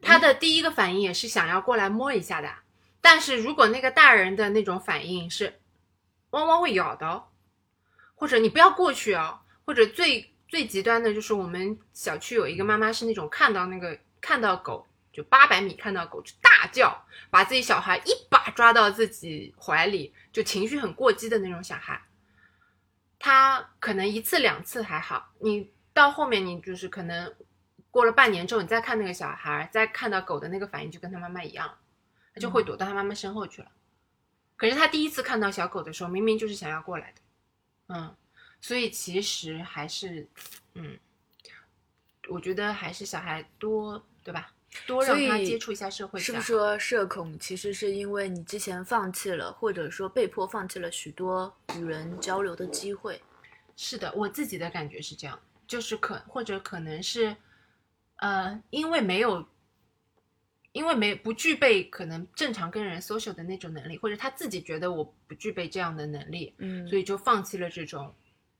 [0.01, 2.49] 他的第一个反应也是想要过来摸一下的。
[3.01, 5.59] 但是如果那个大人的那种反应是，
[6.31, 7.25] 汪汪会咬的哦，
[8.15, 22.01] 或者你不要过去哦，或者最最极端的就是我们小区有一个妈妈是那种看到那个看到狗就八百米看到狗就大叫，把自己小孩一把抓到自己怀里，就情绪很过激的那种小孩。
[23.19, 27.35] 他可能一次两次还好，你到后面你就是可能
[27.91, 31.77] 过了半年之后，你再看那个小孩，再看到狗的那个反应就跟他妈妈一样，
[32.33, 33.69] 他就会躲到他妈妈身后去了。
[34.55, 37.21] 可是他第一次看到小狗的时候，明明就是想要过来的，
[37.87, 38.15] 嗯，
[38.61, 40.27] 所以其实还是，
[40.73, 40.97] 嗯，
[42.29, 44.53] 我觉得还是小孩多，对吧？
[44.85, 46.47] 多让他接触一下社会，是不是？
[46.47, 53.21] 说社恐其实是因为你之前放弃了，或者说被迫放弃了许多与人交流的机会？
[53.75, 57.35] 是的，我自己的感觉是这样，就是可或者可能是，
[58.17, 59.43] 呃，因为没有，
[60.73, 68.13] 因为没不具备可能正常跟人 social 的那种能力，或者他自己觉得我不具备这样的能力，嗯所以就放弃了这种，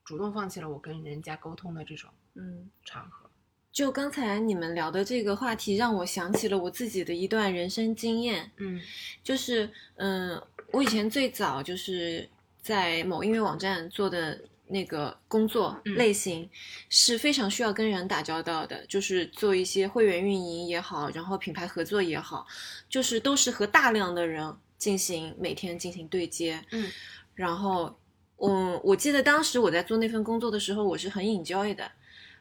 [0.04, 3.29] 主动放弃了我跟人家沟通的这种嗯场合。
[3.72, 8.50] 就刚才你们聊的这个话题，让我想起了我自己的一段人生经验。
[8.56, 8.80] 嗯
[9.22, 10.40] 就是，嗯，
[10.72, 12.28] 我以前最早就是
[12.60, 16.48] 在某音乐网站做的那个工作嗯类型，
[16.88, 22.46] 是非常需要跟人打交道的，就是做一些会员运营也好，然后品牌合作也好，
[22.88, 26.60] 就是都是和大量的人进行每天进行对接。
[26.72, 26.90] 嗯
[27.34, 27.96] 然后，
[28.38, 31.90] 嗯，我记得当时我在做那份工作的时候，我是很 enjoy 的。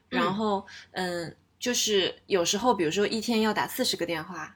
[0.09, 4.55] 然嗯后，嗯，就是有时候，比如说一天要打四十个电话，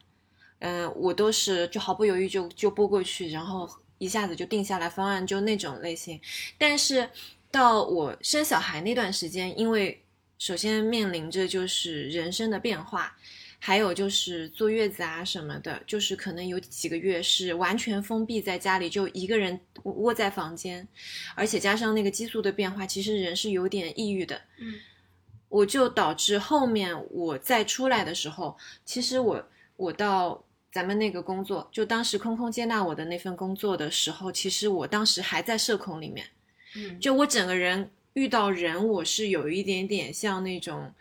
[0.59, 6.19] 嗯，我都是就毫不犹豫就就拨过去，然后一下子就定下来方案，就那种类型。
[6.57, 7.09] 但是
[7.51, 10.03] 到我生小孩那段时间，因为
[10.39, 13.15] 首先面临着就是人生的变化，
[13.59, 20.87] 还有就是坐月子啊什么的，就是可能有几个月是完全封闭在家里，就一个人窝在房间，
[21.35, 24.41] 而且加上那个激素的变化，其实人是有点抑郁的。
[24.57, 24.73] 嗯
[25.53, 29.43] 我就导致后面我再出来的时候，其实我
[29.75, 36.25] 我到咱们那个工作，就当时空空接纳我的那份工作的时候，其实我当时还在社恐里面，
[36.75, 40.91] 嗯就我整个人遇到人，我是有一点点像那种，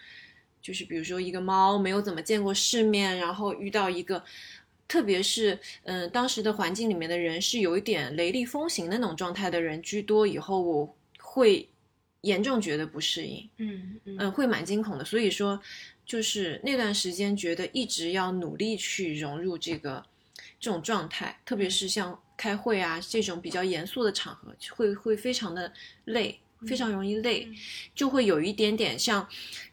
[0.61, 4.23] 就是比如说一个猫没有怎么见过世面，然后遇到一个。
[4.89, 11.67] 特别是，嗯、当时的环境里面的人是有一点雷厉风行的那种状态的人居多，以后我会
[12.23, 13.49] 严重觉得不适应。
[13.59, 15.05] 嗯嗯嗯，会蛮惊恐的。
[15.05, 15.61] 所以说，
[16.05, 20.05] 就是那段时间觉得一直要努力去融入这个
[20.59, 25.73] 这种状态，特别是像开会啊这种比较严肃的场合，会会非常的
[26.07, 27.57] 累，非常容易累，嗯
[27.95, 29.29] 就会有一点点像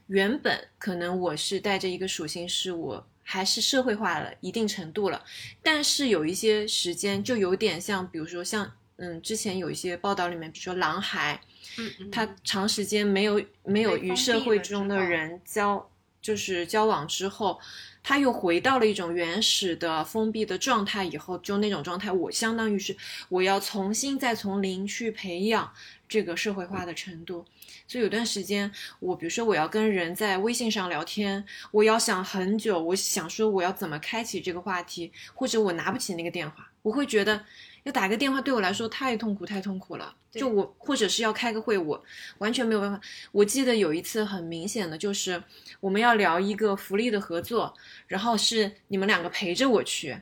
[0.07, 5.23] 原本可能我是带着一个属性，是我还是社会化了一定程度了，
[5.61, 11.39] 但是有一些时间就有点像，比如说像嗯之前有一些报道里面，比如说狼孩。
[11.77, 15.89] 嗯嗯他长时间没有没有与社会中的人交，
[16.21, 17.59] 就是交往之后，
[18.03, 21.05] 他又回到了一种原始的封闭的状态。
[21.05, 22.95] 以后就那种状态，我相当于是
[23.29, 25.71] 我要重新再从零去培养
[26.07, 27.45] 这个社会化的程度。
[27.87, 37.45] 所以有段时间，我比如说我要跟人在微信上聊天，我要想很久，我想说我要怎么开启这个话题，或者我拿不起那个电话，我会觉得
[37.83, 40.15] 要打个电话对我来说太痛苦，太痛苦了。
[40.31, 42.03] 就我或者是要开个会，我
[42.37, 43.01] 完全没有办法。
[43.31, 45.41] 我记得有一次很明显的就是
[45.79, 47.73] 我们要聊一个福利的合作，
[48.07, 50.15] 然后是你们两个陪着我去，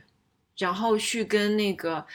[0.56, 2.06] 然后去跟那个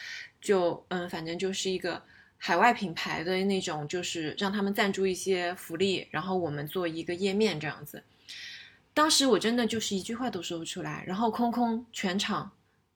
[0.42, 2.02] 就嗯，反正就是一个
[2.38, 8.04] 海外品牌的那种，就是让他们赞助一些福利，然后我们做一个页面这样子。
[8.96, 12.52] 当时我真的就是一句话都说不出来，然后空空全场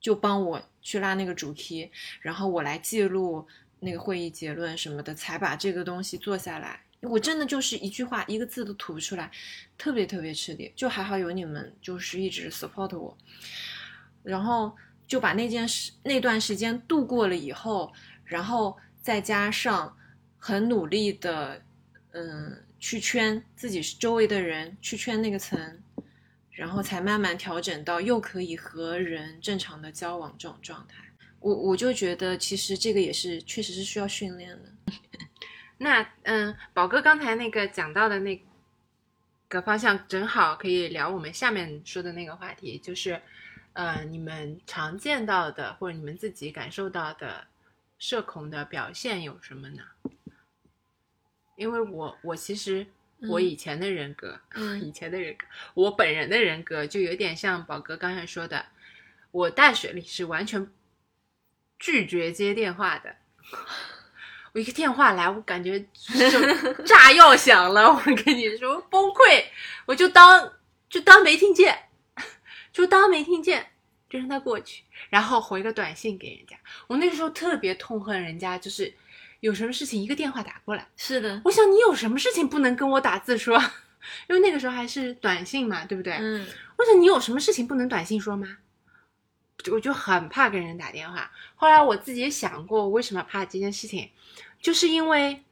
[0.07, 1.91] 就帮我去拉那个主题，
[2.21, 3.45] 然后我来记录
[3.81, 6.79] 那个会议结论什么的，才把这个东西做下来。
[7.01, 9.29] 我真的就是一句话一个字都吐不出来，
[9.77, 10.71] 特别特别吃力。
[10.77, 13.17] 就还好有你们，就是一直 support 我，
[14.23, 14.73] 然后
[15.05, 17.91] 就把那件事那段时间度过了以后，
[18.23, 19.93] 然后再加上
[20.37, 21.61] 很努力的，
[22.11, 25.59] 嗯，去圈自己周围的人，去圈那个层，
[26.57, 31.03] 然后才慢慢调整到又可以和人正常的交往这种状态。
[31.39, 34.73] 我我就觉得其实这个也是确实是需要训练的。
[35.77, 38.41] 那嗯，宝哥刚才那个讲到的那
[39.47, 43.21] 个方向，正好可以聊我们下面说的那个话题，就是
[43.73, 47.45] 呃，你们常见到的或者你们自己感受到的
[47.99, 49.83] 社恐的表现有什么呢？
[51.55, 52.85] 因为我我其实
[53.21, 58.65] 我嗯以前的人格， 嗯以前的人格，我本人的人格就有点像宝哥刚才说的，
[59.31, 60.69] 我大学里是完全
[61.79, 63.15] 拒绝接电话的。
[64.53, 66.39] 我一个电话来，我感觉就
[66.83, 69.45] 炸药响了，我跟你说崩溃，
[69.85, 70.53] 我就当
[70.89, 71.89] 就当没听见，
[72.73, 73.71] 就当没听见，
[74.09, 76.57] 就让他过去，然后回个短信给人家。
[76.87, 78.91] 我那个时候特别痛恨人家，就是
[79.39, 83.57] 有什么事情一个电话打过来，是的，我想你有什么事情不能跟我打字说？
[84.29, 86.13] 因为那个时候还是短信嘛，对不对？
[86.13, 88.57] 嗯，我想你有什么事情不能短信说吗？
[89.71, 91.29] 我就很怕跟人打电话。
[91.55, 94.09] 后来我自己也想过，我为什么怕这件事情，
[94.61, 95.43] 就是因为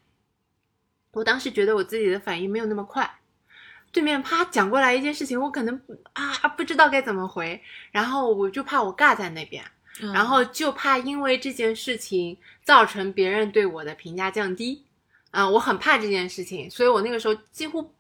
[1.11, 3.19] 我当时觉得我自己的反应没有那么快，
[3.91, 5.81] 对面啪讲过来一件事情，我可能
[6.13, 7.61] 啊不知道该怎么回，
[7.91, 9.65] 然后我就怕我尬在那边，
[10.01, 14.83] 嗯然后就怕因为这件事情造成别人对我的评价降低，
[15.31, 17.93] 啊、我很怕这件事情，所以我那个时候几乎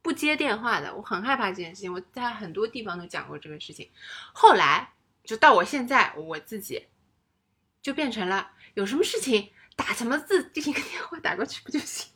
[0.00, 1.92] 不接电话的，我很害怕这件事情。
[1.92, 3.90] 我在很多地方都讲过这个事情，
[4.32, 4.92] 后来
[5.24, 6.86] 就到我现在我自己
[7.82, 12.08] 就变成了有什么事情打什么字，就一个电话打过去不就行？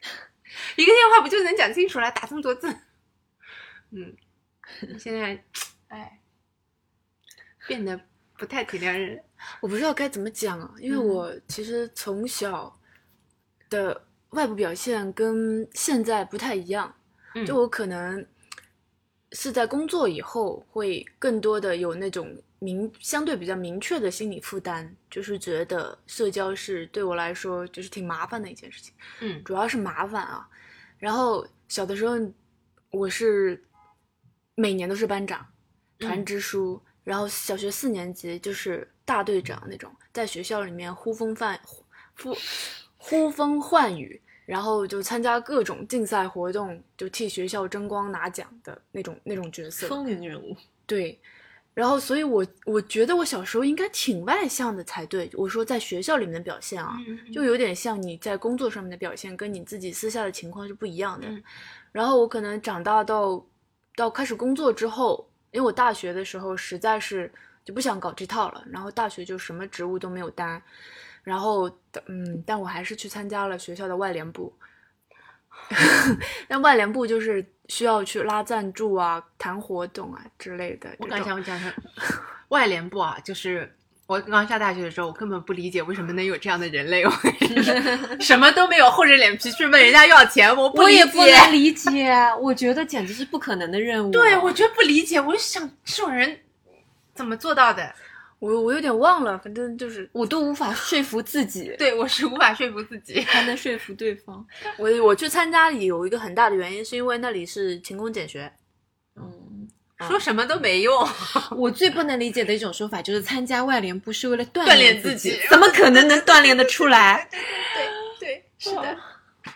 [0.76, 2.10] 一个电话不就能讲清楚了？
[2.12, 2.76] 打这么多字，
[3.90, 4.14] 嗯，
[4.98, 5.42] 现在
[5.88, 6.20] 哎
[7.66, 8.00] 变得
[8.38, 9.22] 不太体谅人。
[9.60, 12.74] 我不知道该怎么讲啊，因为嗯我其实从小
[13.68, 16.94] 的外部表现跟现在不太一样，
[17.34, 18.24] 嗯就我可能
[19.32, 28.94] 是在工作以后会更多的有那种明相对比较明确的心理负担，就是觉得社交是对我来说就是挺麻烦的一件事情。
[29.20, 30.48] 嗯主要是麻烦啊。
[30.98, 32.16] 然后小的时候，
[32.90, 33.62] 我是
[34.54, 35.46] 每年都是班长、
[35.98, 41.56] 团嗯支书，然后小学四年级就是大队长那种，在学校里面呼风唤
[42.18, 42.36] 呼
[42.98, 49.86] 呼风唤雨，然后就参加各种竞赛活动，就替学校争光拿奖的那种那种角色。
[49.86, 51.16] 风云人物，对，
[51.74, 55.30] 然后所以我我觉得我小时候应该挺外向的才对。
[55.34, 61.28] 我说在学校里面的表现啊，嗯就有点像你在工作上面的表现，跟你自己私下的情况是不一样的。
[61.28, 61.40] 嗯
[61.92, 63.42] 然后我可能长大到
[63.94, 67.32] 到开始工作之后，因为我大学的时候实在是
[67.64, 70.60] 就不想搞这套了，然后大学就什么职务都没有担，
[71.22, 71.68] 然后
[72.06, 74.52] 嗯，但我还是去参加了学校的外联部。
[76.46, 81.30] 但外联部就是需要去拉赞助啊、谈活动啊之类的我敢想。
[81.30, 81.74] 我刚想讲的
[82.48, 83.74] 外联部啊，就是
[84.06, 87.12] 我刚下大学的时候，我根本不理解为什么能有这样的人类，我
[88.20, 91.02] 什么都没有，厚着脸皮去问人家要钱，我不理解。
[91.02, 94.10] 我也不能理解，我觉得简直是不可能的任务。
[94.12, 96.38] 对，我觉得不理解，我就想这种人
[97.14, 97.92] 怎么做到的？
[98.38, 103.20] 我我有点忘了，反正就是我都无法说服自己， 对我是无法说服自己。
[103.22, 104.46] 还能说服对方。
[104.78, 108.52] 我我去参加里有一个很大的原因，是因为那里是勤工俭学。
[109.16, 109.65] 嗯，
[110.06, 111.08] 说什么都没用，
[111.56, 117.28] 我最不能理解的一种说法就是参加外联部是为了锻锻炼自自己怎么可能能锻炼得出来？
[118.20, 118.96] 对对，是的，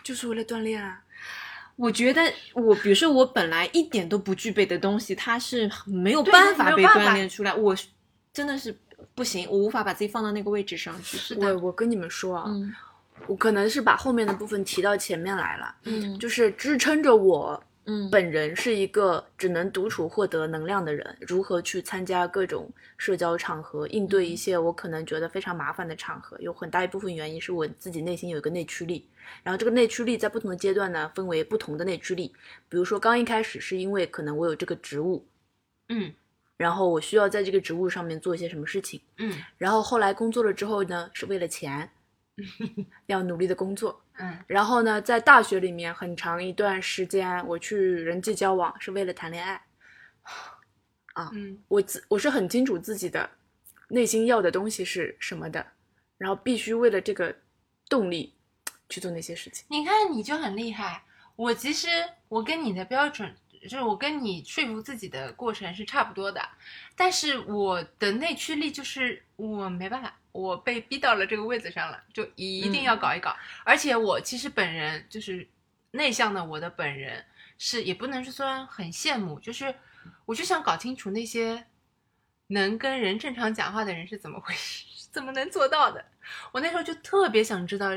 [0.03, 0.99] 就是为了锻炼啊！
[1.75, 2.21] 我觉得
[2.53, 7.53] 我，比如说我本来一点都不具备的东西，它是没有办法被锻炼出来。
[7.53, 7.75] 我
[8.33, 8.75] 真的是
[9.13, 11.17] 不行，我无法把自己放到那个位置上去。
[11.17, 12.73] 是我我跟你们说啊，嗯
[13.27, 29.09] 我可能是把后面的部分提到前面来了，嗯就是支撑着我嗯，本人是一个只能独处获得能量的人，如何去参加各种社交场合，应对一些我可能觉得非常麻烦的场合，有很大一部分原因是我自己内心有一个内驱力，
[29.43, 32.33] 然后这个内驱力在不同的阶段呢，分为不同的内驱力，
[32.69, 35.27] 比如说刚一开始是因为可能我有这个职务，
[35.89, 36.13] 嗯。
[36.55, 39.33] 然后我需要在这个职务上面做一些什么事情，嗯。
[39.57, 41.89] 然后后来工作了之后呢，是为了钱，
[43.07, 49.61] 要努力的工作，嗯然后呢，在大学里面很长一段时间，我去人际交往是为了谈恋爱。
[51.13, 53.29] 啊嗯我自我是很清楚自己的
[53.89, 55.65] 内心要的东西是什么的，
[56.17, 57.35] 然后必须为了这个
[57.89, 58.33] 动力
[58.87, 59.65] 去做那些事情。
[59.69, 61.03] 你看你就很厉害。
[61.35, 61.87] 我其实
[62.29, 66.41] 我跟你的标准，就是我跟你说服自己的过程是差不多的，
[66.95, 73.35] 但是我的内驱力就是我没办法，我被逼到了这个位子上了，就一定要搞一搞。
[73.63, 75.47] 而且我其实本人就是
[75.91, 77.23] 内向的，我的本人
[77.57, 79.73] 是也不能说很羡慕，就是
[80.25, 81.65] 我就想搞清楚那些
[82.47, 86.05] 能跟人正常讲话的人是怎么回事， 怎么能做到的。
[86.51, 87.89] 我那时候就特别想知道。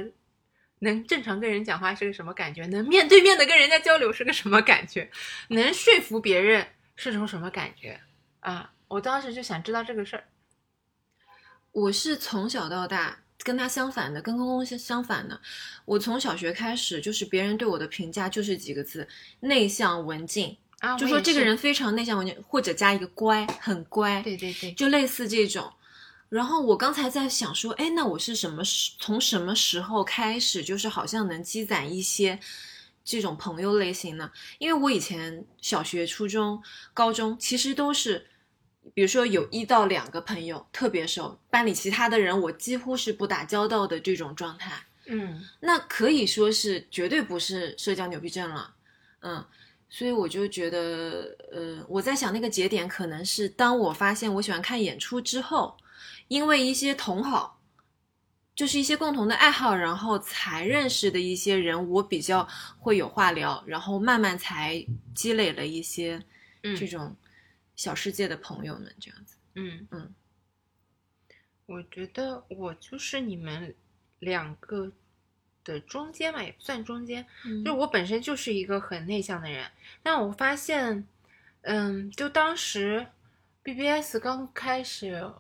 [0.80, 2.66] 能正常跟人讲话是个什么感觉？
[2.66, 5.08] 能面对面的跟人家交流是个什么感觉？
[5.48, 7.98] 能说服别人是种什么感觉？
[8.40, 10.24] 啊，我当时就想知道这个事儿。
[11.74, 15.38] 我是从小到大跟他相反的，跟公公相相反的。
[15.84, 19.06] 我从小学开始，就是别人对我的评价就是几个字：
[19.40, 20.56] 内向文静。
[20.78, 25.72] 啊，就说这个人，非常内向文静，或者加一个乖，很乖，对对对，就类似这种。
[26.28, 32.38] 然后我刚才在想说，哎，那我是什么时从什么时候开始，就是好像能积攒一些
[33.04, 34.30] 这种朋友类型呢？
[34.58, 36.62] 因为我以前小学、初中、
[36.92, 38.26] 高中其实都是，
[38.92, 44.72] 比如说有一到两个朋友特别熟，班里其他的人我几乎是不打交道的这种状态。
[45.06, 48.74] 嗯那可以说是绝对不是社交牛逼症了，
[49.20, 49.44] 嗯，
[49.90, 55.76] 所以我就觉得，呃，我在想那个节点可能是当我发现我喜欢看演出之后，
[56.28, 57.60] 因为一些同好，
[58.56, 64.82] 就是一些共同的爱好，然后才认识的一些人，我比较会有话聊，然后慢慢才
[65.14, 66.22] 积累了一些
[66.62, 67.14] 嗯这种
[67.76, 69.36] 小世界的朋友们，这样子。
[69.54, 69.86] 嗯。
[69.90, 70.14] 嗯，
[71.66, 73.74] 我觉得我就是你们
[74.18, 74.90] 两个
[75.64, 77.64] 的中间嘛，也不算中间，嗯。
[77.64, 79.70] 就我本身就是一个很内向的人，
[80.02, 81.06] 但我发现，
[81.62, 83.06] 嗯，就当时
[83.62, 85.30] BBS 刚开始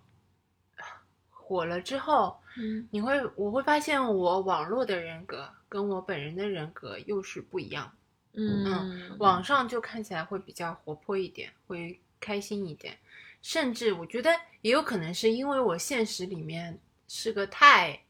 [1.30, 2.88] 火了之后，嗯。
[2.90, 7.92] 你会我会发现我网络的人格跟我本人的人格又是不一样的。
[8.36, 12.96] 嗯，网上就看起来会比较活泼一点，会开心一点，
[13.42, 14.30] 甚至我觉得
[14.62, 18.00] 也有可能是因为我现实里面是个太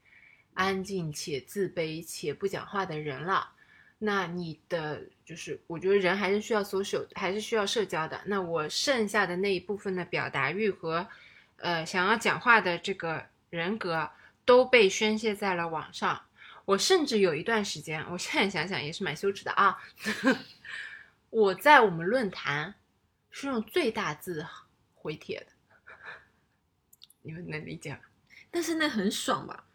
[0.53, 3.51] 安静且自卑且不讲话的人了。
[3.97, 8.21] 那你的就是，我觉得人还是需要 social，还是需要社交的。
[8.25, 11.07] 那我剩下的那一部分的表达欲和，
[11.57, 14.09] 呃，想要讲话的这个人格
[14.45, 16.21] 都被宣泄在了网上。
[16.65, 19.77] 我甚至有一段时间，我现在想想也是蛮羞耻的啊。
[21.29, 22.75] 我在我们论坛
[23.37, 24.47] 是用最大字
[24.93, 25.47] 回帖的，
[27.21, 27.99] 你们能理解吗？
[28.49, 29.65] 但是那很爽吧？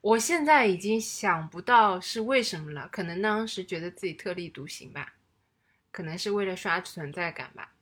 [0.00, 5.14] 我现在已经想不到是为什么了，可能当时觉得自己特立独行吧，
[5.92, 7.72] 可能是为了刷存在感吧，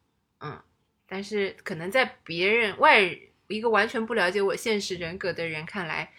[0.40, 0.62] 嗯，
[1.06, 3.00] 但是可能在别人外
[3.46, 6.12] 一个完全不了解我现实人格的人看来，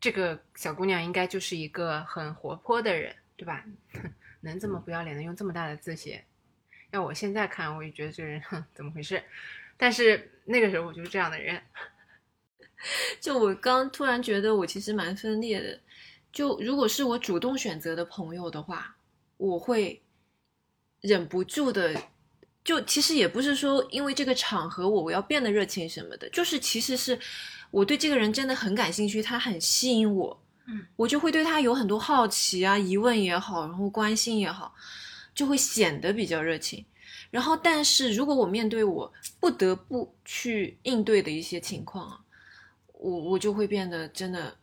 [0.00, 3.62] 这个小姑娘应该就是一个很活泼的人，对吧？
[4.40, 6.24] 能这么不要脸的用这么大的字写，
[6.96, 9.22] 要我现在看，我也觉得这个人哼 怎么回事？
[9.76, 11.60] 但是那个时候我就是这样的人，
[13.20, 15.78] 就我刚突然觉得我其实蛮分裂的，
[16.32, 18.96] 就如果是我主动选择的朋友的话，
[19.36, 20.02] 我会
[21.02, 21.94] 忍不住的，
[22.64, 27.18] 就其实也不是说因为这个场合我我要变得热情什么的，就是其实是
[27.70, 34.74] 我对这个人真的很感兴趣，他很吸引我，嗯，我就会对他有很多好奇啊、疑问也好，然后关心也好，
[35.36, 36.84] 就会显得比较热情。
[37.30, 42.20] 然后，但是如果我面对我不得不去应对的一些情况啊，
[42.94, 44.56] 我我就会变得真的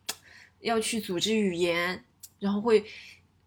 [0.60, 2.04] 要去组织语言，
[2.40, 2.84] 然后会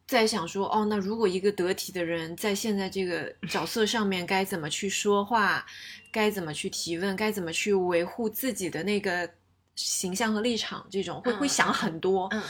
[0.05, 5.65] 在想说，哦，那如果一个得体的人在现在这个角色上面该怎么去说话，
[6.11, 9.29] 该怎么去提问，该怎么去维护自己的那个
[9.75, 12.41] 形象和立场，这种会嗯会想很多，嗯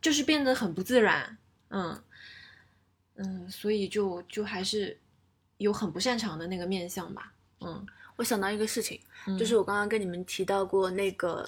[0.00, 1.36] 就是变得很不自然，
[1.70, 2.00] 嗯
[3.22, 4.96] 嗯，所以就就还是
[5.58, 11.46] 有很不擅长的那个面相吧，嗯，我想到一个事情，嗯就是我刚刚跟你们提到过那个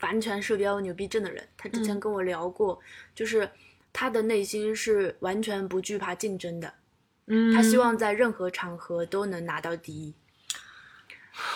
[0.00, 2.00] 完全社交牛逼症的人，他之前嗯。
[2.00, 2.80] 跟我聊过，
[3.14, 3.48] 就是
[3.92, 6.74] 他的内心是完全不惧怕竞争的，
[7.26, 7.54] 嗯。
[7.54, 10.12] 他希望在任何场合都能拿到第一。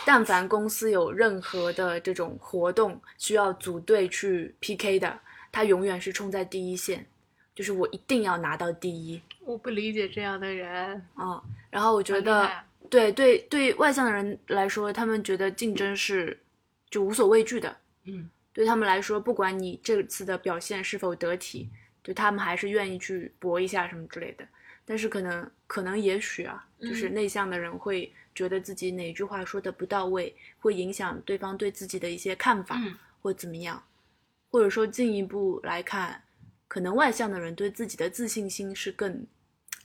[0.04, 5.20] 但凡公司有任何的这种活动需要组队去 PK 的，
[5.52, 7.06] 他永远是冲在第一线，
[7.54, 12.50] 就是我一定要拿到第一我不理解这样的人，啊、然后我觉得
[12.90, 16.38] 对对对，外向的人来说，他们觉得竞争是
[16.90, 17.74] 就无所畏惧的。
[18.04, 21.70] 嗯对他们来说，不管你这次的表现是否得体，
[22.02, 24.44] 就他们还是愿意去搏一下什么之类的。
[24.84, 33.82] 但是可能可能也许啊，就是嗯内向的人会觉得自己哪句话说的不到位，会影响对方对自己的一些看法，嗯或怎么样。
[34.50, 36.20] 或者说进一步来看，
[36.66, 39.24] 可能外向的人对自己的自信心是更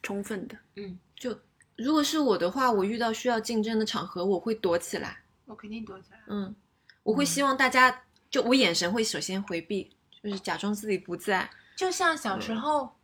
[0.04, 0.56] 充分的。
[0.76, 1.36] 嗯，就
[1.76, 5.24] 如果是我的话，我遇到需要竞争的场合，我会躲起来。
[5.46, 6.20] 我肯定躲起来。
[6.28, 6.56] 嗯，
[7.02, 9.90] 我会希望大家，就我眼神会首先回避，
[10.22, 11.50] 就是假装自己不在。
[11.76, 12.96] 就像小时候，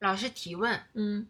[0.00, 1.26] 老师提问，嗯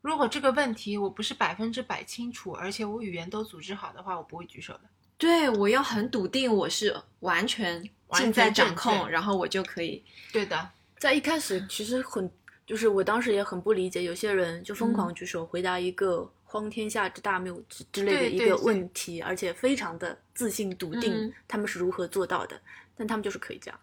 [0.00, 4.80] 如果这个问题我不是百分之百清楚，而且我语言都组织好的话，我不会举手的。
[5.18, 10.02] 对，我要很笃定我是完全尽在掌控，然后我就可以。
[10.32, 12.30] 对的，在一开始，其实很
[12.70, 18.64] 就是我当时也很不理解，有些人就疯狂举手回答一个荒天下之大谬之之类的一个对对对。
[18.64, 21.32] 问题，而且非常的自信笃定嗯。
[21.48, 22.60] 他们是如何做到的，
[22.96, 23.80] 但他们就是可以这样。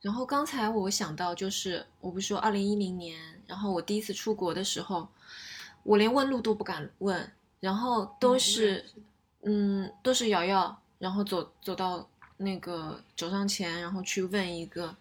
[0.00, 5.06] 然后刚才我想到，就是我不是说二零一零年，然后我第一次出国的时候，
[5.82, 7.30] 我连问路都不敢问，
[7.60, 8.82] 然后都是
[9.42, 14.96] 嗯都是瑶瑶，然后走走到那个走上前，然后去问一个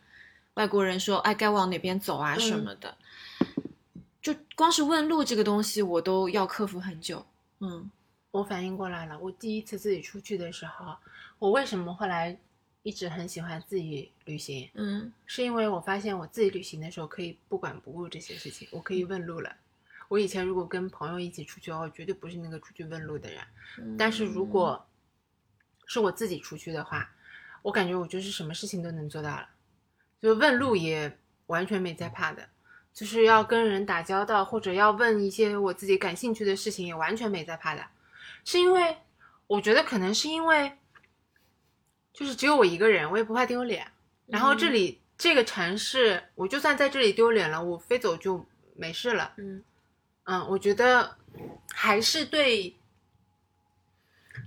[0.55, 2.35] 外国人说，哎，该往哪边走啊？
[2.35, 2.41] 嗯。
[2.41, 2.97] 什么的，
[4.31, 7.25] 就光是问路这个东西，我都要克服很久。
[7.59, 7.89] 嗯
[8.31, 10.95] 我反应过来了，我第一次自己出去的时候，
[11.39, 12.37] 我为什么后来
[12.83, 14.69] 一直很喜欢自己旅行？
[14.75, 19.51] 嗯是因为我发现我自己旅行的时候可以不管不顾这些事情，我可以问路了。
[20.09, 23.41] 我以前如果跟朋友一起出去我绝对不是那个出去问路的人。
[23.79, 24.85] 嗯但是如果
[25.87, 27.09] 是我自己出去的话，
[27.63, 29.49] 我感觉我就是什么事情都能做到了，
[30.21, 31.17] 就问路也
[31.47, 32.47] 完全没在怕的，
[32.99, 37.81] 就是要跟人打交道或者要问一些我自己感兴趣的事情也完全没在怕的，
[38.43, 38.97] 是因为
[39.47, 40.73] 我觉得可能是因为
[42.11, 43.89] 就是只有我一个人，我也不怕丢脸。
[44.27, 48.45] 然后这里、这个城市，我就算在这里丢脸了，我飞走就
[48.75, 49.31] 没事了。
[49.37, 49.63] 嗯
[50.25, 51.15] 嗯，我觉得
[51.71, 52.75] 还是对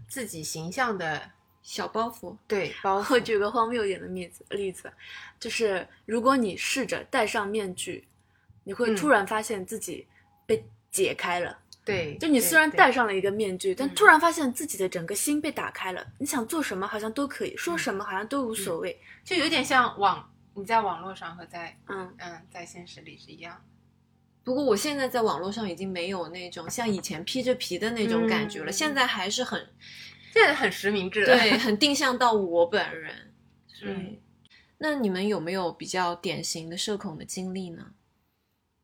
[0.06, 1.30] 自己形象的
[1.62, 3.18] 小包袱，对包 我。
[3.18, 4.92] 举个荒谬一点的例子，例子
[5.40, 8.06] 就是如果你试着戴上面具，
[8.64, 10.06] 你会嗯突然发现自己
[10.46, 11.58] 被解开了。
[11.84, 16.06] 对，就你虽然戴上了一个面具，但嗯突然发现自己的整个心被打开了。
[16.18, 18.96] 你想做什么好像都可以，说什么好像都无所谓。
[19.24, 23.60] 就有点像网你在网络上和在嗯嗯在现实里是一样。
[24.44, 29.60] 不过我现在在网络上已经没有那种像以前披着皮的那种感觉了，嗯现在还是很
[30.32, 31.36] 现在很实名制了。
[31.36, 33.32] 对， 很定向到我本人。
[33.82, 34.16] 嗯，
[34.78, 37.86] 那你们有没有比较典型的社恐的经历呢？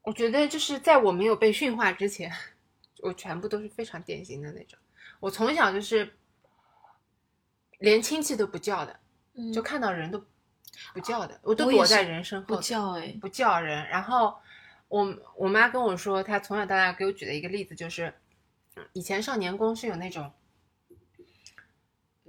[0.09, 2.33] 我觉得就是在我没有被驯化之前，
[3.03, 4.79] 我全部都是非常典型的那种。
[5.21, 6.17] 我从小就是
[7.81, 9.01] 连亲戚都不叫的，
[9.35, 10.25] 嗯就看到人都
[10.95, 13.87] 不叫的，我都躲在人身后不叫哎，不叫人。
[13.89, 14.35] 然后
[14.89, 18.15] 我我妈跟我说，她从小到大给我举的一个例子就是，
[18.77, 20.33] 嗯以前少年宫是有那种，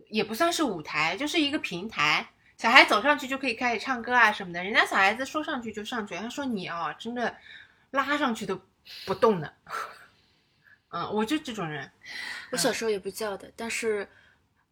[0.09, 2.27] 也不算是舞台，就是一个平台，
[2.57, 4.61] 小孩走上去就可以开始唱歌啊什么的。
[4.61, 7.37] 人家小孩子说上去就上去，他说你哦，真的
[7.91, 8.59] 拉上去都
[9.05, 9.53] 不动的。
[10.89, 11.89] 嗯，我就这种人。
[12.51, 14.07] 我小时候也不叫的，但是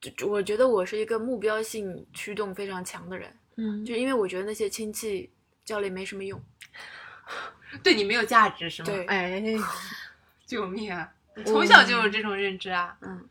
[0.02, 5.32] 就就我觉得我是一个目标性驱动非常强的人，嗯就因为我觉得那些亲戚
[5.64, 6.42] 叫了也没什么用。
[7.84, 8.86] 对你没有价值是吗？
[8.88, 9.44] 对哎，
[10.46, 11.14] 救命啊！
[11.46, 12.98] 从小就有这种认知啊。
[13.02, 13.28] 嗯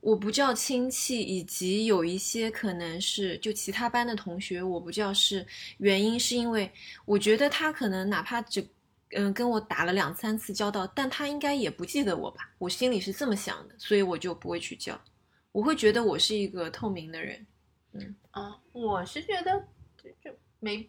[0.00, 5.46] 我不叫亲戚，以及有一些可能是就其他班的同学，我不叫是
[5.78, 6.68] 原因是因为
[7.04, 8.66] 我觉得他可能哪怕只
[9.14, 14.98] 嗯跟我打了两三次交道，但他应该也不记得我吧，我心里是这么想的，所以我就不会去交，
[15.52, 17.46] 我会觉得我是一个透明的人。
[17.92, 19.62] 嗯啊，我是觉得
[20.02, 20.88] 就就没，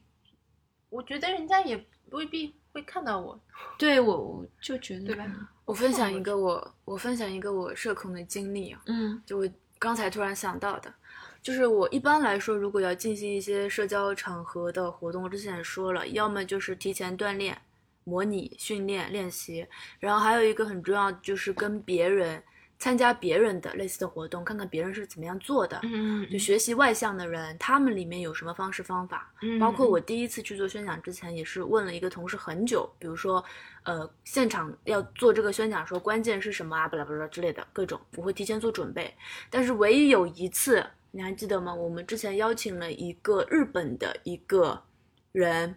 [0.89, 3.37] 我觉得人家也未必会看到我，
[3.77, 5.49] 对我我就觉得对吧？
[5.65, 10.93] 我分享一个我我分享一个我社恐的经历啊，嗯就我刚才突然想到的，
[11.41, 17.61] 就是我一般来说，如果要进行一些社交场合的活动，我之前也说了，要么就是提前锻炼、
[18.03, 19.65] 模拟、训练、练习，
[19.99, 22.41] 然后还有一个很重要，就是跟别人
[22.79, 33.43] 参加别人的类似的活动，看看别人是怎么样做的，嗯就学习外向的人，他们里面有什么方式方法，嗯包括我第一次去做宣讲之前，也是问了一个同事很久，比如说，
[33.83, 39.13] 呃，现场要做这个宣讲说，关键是什么啊，巴拉巴拉之类的各种，我会提前做准备。
[39.49, 41.73] 但是唯一有一次，你还记得吗？
[41.73, 44.83] 我们之前邀请了一个日本的一个
[45.31, 45.73] 人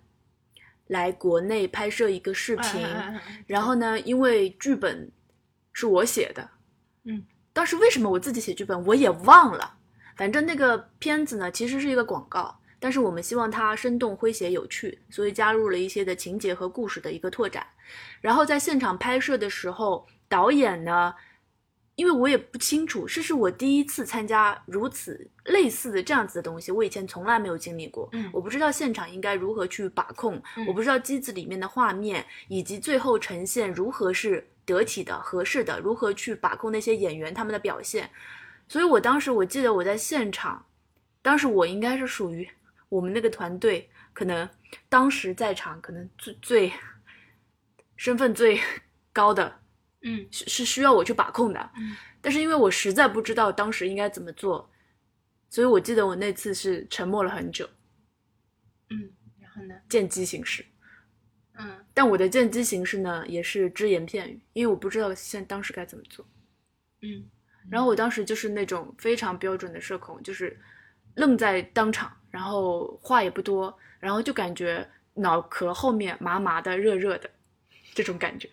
[0.89, 5.11] 来国内拍摄一个视频，嗯然后呢，因为剧本
[5.73, 6.49] 是我写的，
[7.05, 9.75] 嗯，当时为什么我自己写剧本我也忘了，
[10.17, 17.67] 反正那个片子呢其实是一个广告，但是我们希望它生动、诙谐、有趣，所以加入了一些的情节和故事的一个拓展。
[18.21, 21.15] 然后在现场拍摄的时候，导演呢，
[21.97, 38.11] 因为我也不清楚，这是我第一次参加如此类似的这样子的东西，我以前从来没有经历过，嗯我不知道现场应该如何去把控，嗯我不知道机子里面的画面以及最后呈现如何是得体的、合适的，如何去把控那些演员他们的表现，
[38.69, 40.67] 所以我当时我记得我在现场，
[41.23, 42.47] 当时我应该是属于
[42.91, 44.47] 我们那个团队，可能
[44.89, 46.73] 当时在场可能最最
[47.97, 48.61] 身份最
[49.13, 49.61] 高的
[50.09, 54.71] 嗯是是需要我去把控的，嗯但是因为我实在不知道当时应该怎么做，
[55.51, 57.69] 所以我记得我那次是沉默了很久，
[58.91, 59.75] 嗯，然后呢？
[59.89, 60.65] 见机行事。
[61.59, 66.25] 嗯但我的见机行事呢，也是只言片语，因为我不知道现当时该怎么做。
[67.03, 67.25] 嗯
[67.71, 70.57] 然后我当时就是那种非常标准的社恐，就是
[71.15, 77.31] 愣在当场，然后话也不多，然后就感觉脑壳后面麻麻的、热热的
[77.95, 78.49] 这种感觉。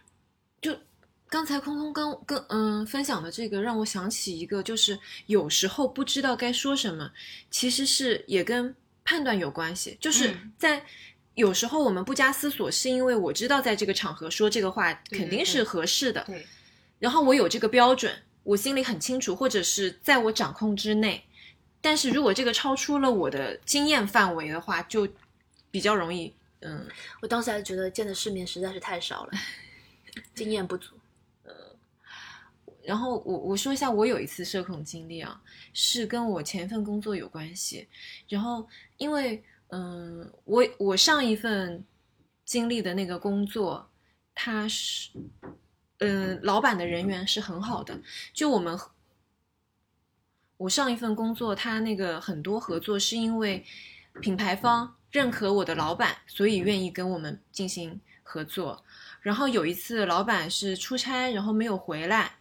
[1.34, 7.12] 刚才空空跟跟嗯分享的这个，让我想起一个，就是有时候不知道该说什么，
[7.50, 9.98] 其实是也跟判断有关系。
[10.00, 10.86] 就是嗯在
[11.34, 16.46] 有时候我们不加思索，是因为我知道在这个场合说这个话肯定是合适的，对，
[17.00, 21.24] 然后我有这个标准，我心里很清楚，或者是在我掌控之内。
[21.82, 25.08] 但是如果这个超出了我的经验范围的话，就
[25.72, 26.86] 比较容易嗯
[27.24, 29.32] 我当时还觉得见的世面实在是太少了，
[30.36, 30.94] 经验不足。
[32.84, 35.42] 然后我我说一下，我有一次社恐经历啊，
[35.74, 37.88] 是跟我前一份工作有关系。
[38.28, 38.68] 然后
[38.98, 41.84] 因为嗯，我我上一份
[42.46, 43.90] 经历的那个工作，
[44.36, 45.10] 他是
[46.00, 48.00] 嗯，老板的人缘是很好的。
[48.34, 48.78] 就我们
[50.58, 53.66] 我上一份工作，他那个很多合作是因为
[54.22, 58.84] 品牌方认可我的老板，所以愿意跟我们进行合作。
[59.22, 62.36] 然后有一次，老板是出差，然后没有回来。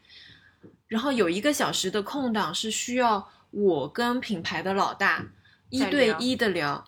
[0.92, 5.24] 然后有一个小时的空档是需要我跟品牌的老大
[5.70, 6.84] 一对一的聊，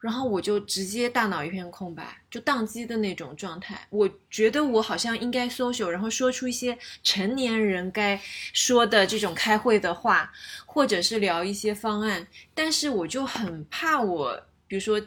[0.00, 3.86] 然后我就直接大脑一片空白，就宕机的那种状态。
[3.90, 8.18] 我觉得我好像应该 social，然后说出一些成年人该
[8.54, 10.32] 说的这种开会的话，
[10.64, 14.98] 或者是聊一些方案，但是我就很怕我，比如说。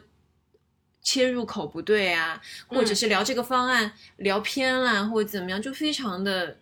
[1.02, 2.38] 切入口不对啊，
[2.68, 6.58] 或者是聊这个方案、聊偏了，或者怎么样，就非常的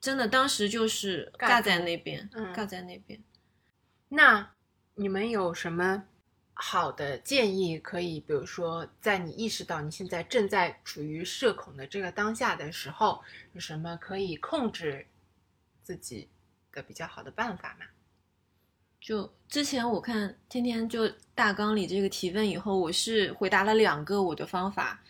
[0.00, 3.20] 真的，当时就是尬尬在那边，嗯尬在那边。
[4.08, 4.50] 那
[4.94, 6.04] 你们有什么
[6.54, 8.20] 好的建议可以？
[8.20, 13.22] 比如说，在你意识到你现在正在处于社恐的这个当下的时候，
[13.52, 15.06] 有什么可以控制
[15.82, 16.28] 自己
[16.72, 17.86] 的比较好的办法吗？
[19.00, 25.02] 就之前我看天天就大纲里这个提问以后，我是回答了两个我的方法，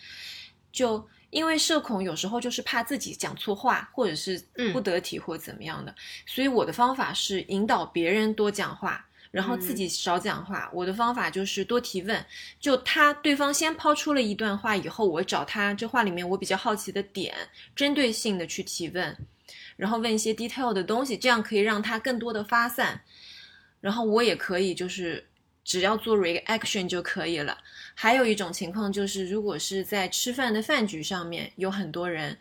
[0.72, 5.94] 就因为社恐有时候就是怕自己讲错话，或者是嗯不得体或怎么样的，
[6.26, 9.04] 所以我的方法是引导别人多讲话。
[9.32, 12.24] 然后自己少讲话，我的方法就是多提问。
[12.58, 17.34] 就他对方先抛出了一段话以后，我找他这话里面我比较好奇的点，
[17.74, 19.14] 针对性的去提问，
[19.76, 23.02] 然后问一些 detail 的东西，这样可以让他更多的发散。
[23.82, 25.26] 然后我也可以就是
[25.66, 27.58] 只要做 reaction 就可以了。
[27.94, 32.38] 还有一种情况就是，如果是在吃饭的饭局上面有很多人，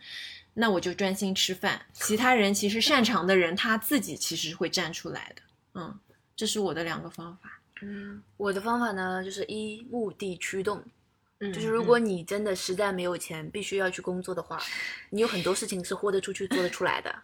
[0.54, 5.42] 那我就专心吃饭，其他人其实擅长的人他自己其实会站出来的。
[5.74, 5.98] 嗯，
[6.36, 7.60] 这是我的两个方法。
[7.82, 10.82] 嗯，我的方法呢，就是一目的驱动，
[11.40, 14.62] 嗯就是如果你真的实在没有钱，必须要去工作的话，
[15.10, 17.14] 你有很多事情是豁得出去、做得出来的。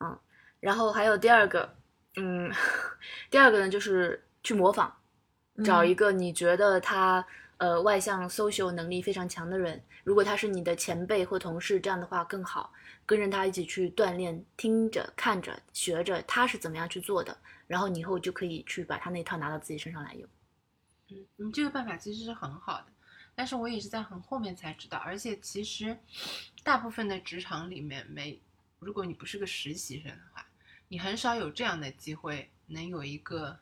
[0.00, 0.16] 嗯，
[0.60, 1.74] 然后还有第二个，
[2.16, 2.52] 嗯，
[3.30, 4.94] 第二个呢就是去模仿，
[5.64, 7.24] 找一个你觉得他
[7.56, 12.72] 呃外向、social 能力非常强的人，如果他是你的前辈或同事，这样的话更好，
[13.04, 17.36] 跟着他一起去锻炼，听着、看着、学着他是怎么样去做的，
[17.66, 20.28] 然后你以后就可以去把他那套拿到自己身上来用。
[21.10, 22.86] 嗯，你这个办法其实是很好的，
[23.34, 25.96] 但是我也是在很后面才知道，而且其实
[26.62, 28.40] 大部分的职场里面没，
[28.78, 30.46] 如果你不是个实习生的话，
[30.86, 33.58] 你很少有这样的机会能有一个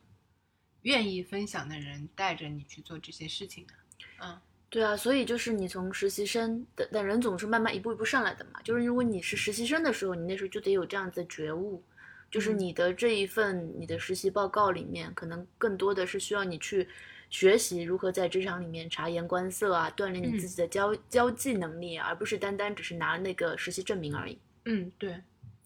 [0.86, 3.74] 愿意分享的人带着你去做这些事情的。
[4.20, 8.60] 嗯对啊，所以就是你从实习生的，但人总是慢慢一步一步上来的嘛。
[8.62, 11.82] 就是如果你是实习生的时候，你那时候就得有这样子的觉悟，
[12.30, 16.86] 就是嗯你的这一份你的实习报告里面，可能更多的是需要你去
[17.30, 24.38] 学习如何在职场里面察言观色啊，锻炼你嗯自己的交、交际能力啊，而不是单单只是拿那个实习证明而已。
[24.64, 25.22] 嗯，对，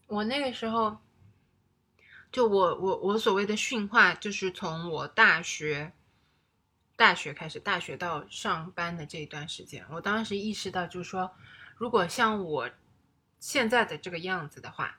[0.08, 0.96] 我那个时候，
[2.32, 5.92] 就我我我所谓的驯化，就是从我大学
[6.96, 11.30] 大学开始，大学到上班的这一段时间，我当时意识到，就是说，
[11.76, 12.70] 如果像我
[13.38, 14.98] 现在的这个样子的话，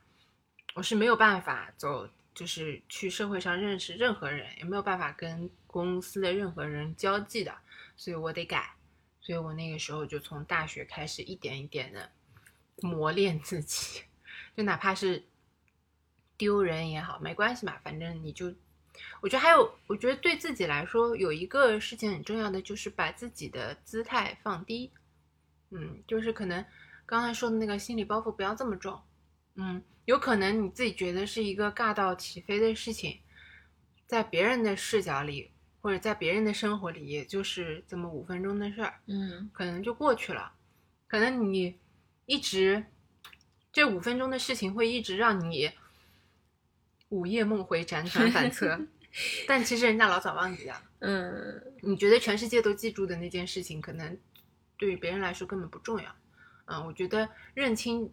[0.74, 7.56] 我是没有办法走，就是去社会上认识任何人，也没有办法跟公司的任何人交际的，
[7.96, 8.76] 所以我得改。
[9.24, 12.12] 所以我那个时候就从大学开始一点一点的
[12.78, 14.02] 磨练自己，
[14.58, 15.24] 就哪怕是
[16.42, 18.52] 丢人也好，没关系嘛，反正你就，
[19.22, 24.92] 我觉得还有，我觉得对自己来说有一个事情很重要的，就是把自己的姿态放低，
[25.70, 26.66] 嗯，就是可能
[27.06, 29.00] 刚才说的那个心理包袱不要这么重，
[29.54, 33.20] 嗯，有可能你自己觉得是一个尬到起飞的事情，
[34.08, 39.48] 在别人的视角里或者在别人的生活里，也就是这么五分钟的事儿，嗯。
[39.54, 40.52] 可能就过去了。
[41.08, 41.78] 可能你
[42.26, 42.84] 一直
[43.72, 45.72] 这五分钟的事情会一直让你
[47.12, 48.78] 午夜梦回、辗转反侧，
[49.48, 50.84] 但其实人家老早忘记了。
[51.00, 54.18] 嗯你觉得全世界都记住的那件事情，可能
[54.78, 56.16] 对于别人来说根本不重要。
[56.66, 58.12] 嗯，我觉得认清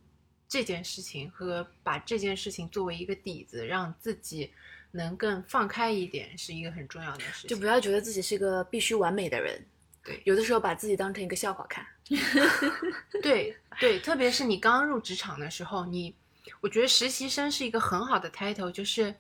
[0.49, 4.53] 这件事情和把这件事情作为一个底子，让自己
[4.91, 7.49] 能更放开一点，是一个很重要的事情。
[7.51, 9.65] 就不要觉得自己是一个必须完美的人。
[10.03, 11.87] 对有的时候把自己当成一个笑话看。
[13.23, 16.15] 对对，特别是你刚入职场的时候，你，
[16.61, 19.15] 我觉得实习生是一个很好的 title，就是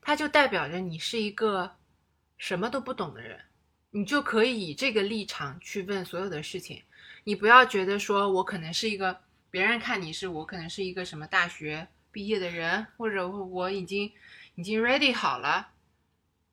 [0.00, 1.76] 它就代表着你是一个
[2.38, 3.40] 什么都不懂的人，
[3.90, 6.82] 你就可以以这个立场去问所有的事情，
[7.24, 14.10] 你不要觉得说我可能是一个别人看你是我可能是一个什么大学毕业的人，或者我已经
[14.54, 15.68] 已经 ready 好了，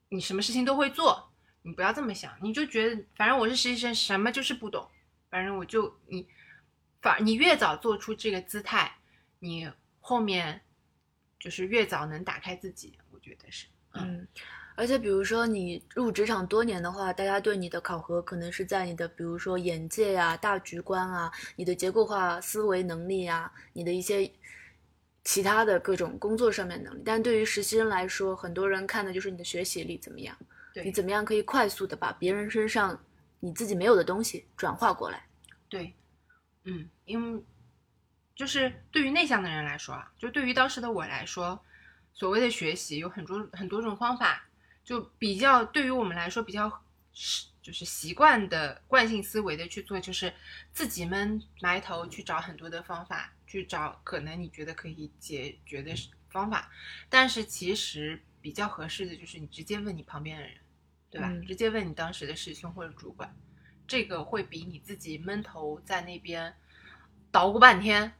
[0.10, 1.32] 你什么事情都会做，
[1.62, 4.88] 你不要这么想，你就觉得反正我是实习生，什么就是不懂。
[5.30, 6.28] 反正我就你，
[7.02, 8.92] 反你越早做出这个姿态，
[9.38, 9.70] 你
[10.10, 10.60] 后面
[11.40, 13.68] 就是越早能打开自己，我觉得是。
[13.94, 14.28] 嗯，
[14.76, 24.28] 而且比如说你入职场多年的话，大家对你的考核可能是在你的比如说眼界呀、大局观啊、你的结构化思维能力啊、你的一些
[25.24, 27.04] 其他的各种工作上面能力。
[27.06, 30.36] 但对于实习生来说，很多人看的就是你的学习力怎么样，
[30.74, 33.00] 对你怎么样可以快速的把别人身上
[33.40, 35.24] 你自己没有的东西转化过来。
[35.70, 35.94] 对，
[36.64, 37.44] 嗯，因为
[38.40, 41.62] 就是对于内向的人来说啊，就对于当时的我来说，
[42.14, 44.48] 所谓的学习有很多很多种方法，
[44.82, 46.72] 就比较对于我们来说比较
[47.12, 50.34] 是就是习惯的惯性思维的去做，就是
[50.72, 55.94] 自己闷埋头去找很多的方法，去找可能你觉得可以解决的
[56.30, 56.72] 方法，
[57.10, 60.58] 但是其实比较合适的就是你直接问你旁边的人，
[61.12, 61.28] 对吧？
[61.30, 63.36] 嗯直接问你当时的师兄或者主管。
[63.86, 66.56] 这个会比你自己闷头在那边
[67.32, 68.14] 捣鼓半天，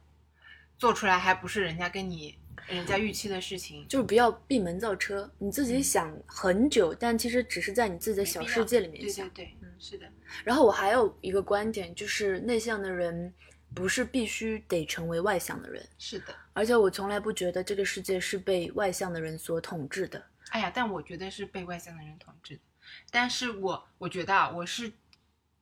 [0.80, 9.44] 做出来还不是人家跟你人家预期的事情，就是不要闭门造车，你自己嗯想很久，但其实只是在你自己的小世界里面想对对。
[9.44, 10.06] 对，嗯是的，
[10.42, 13.32] 然后我还有一个观点，就是内向的人
[13.74, 16.34] 不是必须得成为外向的人，是的。
[16.54, 20.24] 而且我从来不觉得这个世界是被外向的人所统治的。
[20.50, 22.62] 哎呀，但我觉得是被外向的人统治的。
[23.10, 24.90] 但是我我觉得啊，我是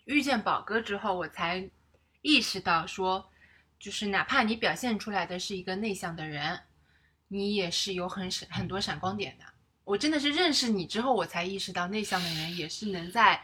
[0.04, 1.68] 遇见宝哥之后，我才
[2.22, 3.28] 意识到说，
[3.78, 6.58] 就是哪怕你表现出来的是一个内向的人，
[7.28, 9.44] 你也是有很闪很多闪光点的。
[9.84, 13.40] 我真的是认识你之后，我才意识到内向的人也是能在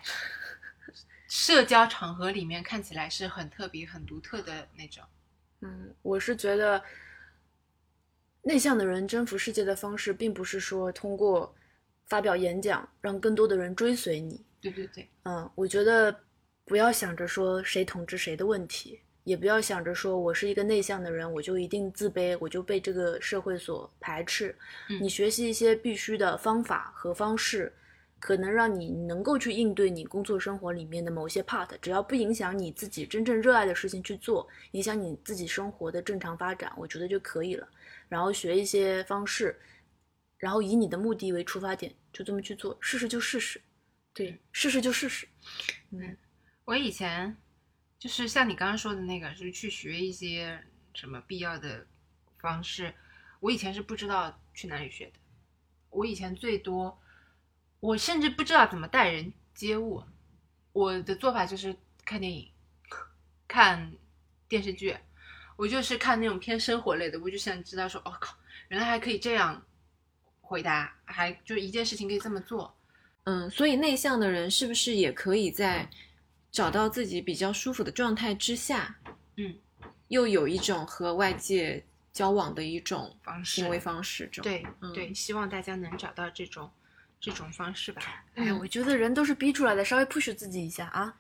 [1.28, 5.02] 社交场合里面看起来是很特别、很独特的那种。
[5.60, 6.82] 嗯，我是觉得
[8.42, 11.54] 内向的人征服世界的方式，并不是说通过
[12.06, 14.44] 发表演讲让更多的人追随你。
[14.60, 16.14] 对对对，嗯，我觉得
[16.64, 24.56] 不要想着说谁统治谁的问题，也不要想着说我是一个内向的人，我就一定自卑，我就被这个社会所排斥。
[24.88, 27.72] 嗯你学习一些必须的方法和方式，
[28.20, 37.66] 可能让你能够去应对你工作生活里面的某些 part，只要不影响你自己真正热爱的事情去做，影响你自己生活的正常发展，我觉得就可以了。
[38.08, 39.58] 然后学一些方式，
[40.36, 43.60] 然后以你的目的为出发点，就这么去做，试试就试试。
[44.12, 45.26] 对，试试就试试。
[45.90, 46.16] 嗯
[46.64, 47.36] 我以前
[48.04, 51.86] 就是像你刚刚说的那个，就是去学一些什么必要的
[52.38, 52.92] 方式。
[53.40, 55.12] 我以前是不知道去哪里学的。
[55.88, 57.00] 我以前最多，
[57.80, 60.04] 我甚至不知道怎么待人接物。
[60.74, 61.74] 我的做法就是
[62.04, 62.46] 看电影、
[63.48, 63.94] 看
[64.48, 64.94] 电视剧。
[65.56, 68.36] 我就是看那种偏生活类的，我就想知道说，哦靠，
[68.68, 69.64] 原来还可以这样
[70.42, 72.76] 回答，还就一件事情可以这么做。
[73.22, 75.88] 嗯，所以内向的人是不是也可以在
[76.54, 78.96] 找到自己比较舒服的状态之下，
[79.38, 79.56] 嗯，
[80.06, 84.28] 又有一种和外界交往的一种方式行为方式？
[84.30, 86.70] 这种对、嗯对，希望大家能找到这种
[87.18, 88.24] 这种方式吧。
[88.36, 91.12] 哎，我觉得人都是逼出来的，稍微 push 自己一下啊。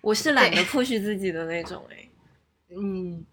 [0.00, 2.10] 我是懒得 push 自己的那种哎。
[2.76, 3.24] 嗯，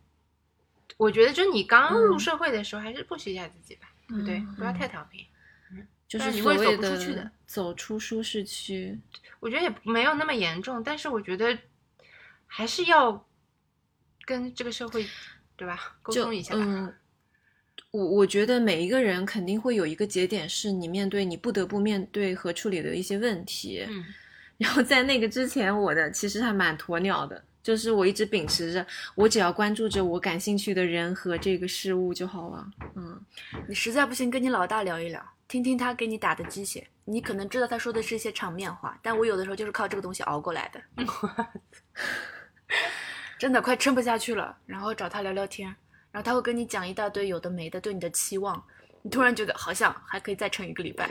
[0.98, 4.38] 我觉得就你刚入嗯社会的时候，还是 push 一下自己吧，对不对？
[4.38, 5.26] 嗯不要太调皮。
[6.12, 9.00] 就是你会走所谓不出去的走出舒适区。
[9.40, 11.58] 我觉得也没有那么严重，但是我觉得
[12.46, 13.26] 还是要
[14.26, 15.06] 跟这个社会，
[15.56, 15.96] 对吧？
[16.02, 16.62] 沟通一下吧。
[16.62, 16.94] 嗯，
[17.92, 23.86] 我我觉得每一个人肯定会有一个节点，是你面对你不得不面对和处理的一些问题。
[23.88, 24.04] 嗯
[24.62, 28.86] 然后在那个之前，我的其实还蛮鸵鸟的，就是我一直秉持着，
[29.16, 32.68] 我只要关注着我感兴趣的人和这个事物就好了。
[32.96, 33.20] 嗯，
[33.68, 35.20] 你实在不行，跟你老大聊一聊，
[35.52, 36.88] 听听他给你打的鸡血。
[37.04, 40.82] 你可能知道他说的是一些场面话，但我有的时候就是靠这个东西熬过来的。
[43.38, 45.68] 真的快撑不下去了，然后找他聊聊天，
[46.10, 48.64] 然后他会跟你讲一大堆有的没的，对你的期望，
[49.02, 51.10] 你突然觉得好像还可以再撑一个礼拜。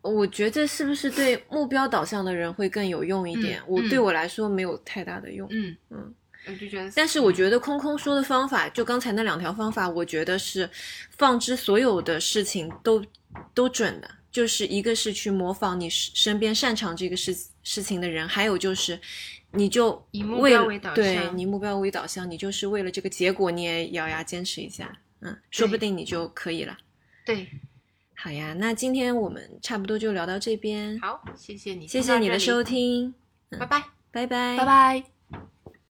[0.00, 3.60] 我觉得是不是对目标导向的人会更有用一点？
[3.60, 5.46] 嗯我嗯对我来说没有太大的用。
[5.50, 6.14] 嗯嗯，
[6.46, 10.66] 我就觉得，但是我觉得空空说的方法，就刚才那两条方法，我觉得是
[11.18, 13.04] 放之所有的事情都
[13.54, 14.10] 都准的。
[14.30, 19.00] 就是一个是去模仿你身边擅长这个事事情的人，还有就是
[19.52, 26.76] 你就以目标为导向对向你目标为导向，你就是为了这个结果，你也咬牙坚持一下，嗯，说不定你就可以了。
[27.24, 27.48] 对，
[28.14, 33.14] 好呀，那今天我们差不多就聊到这边，好，谢谢你，谢谢你的收，听，
[33.58, 33.84] 拜拜。
[34.10, 35.15] 拜拜，拜拜。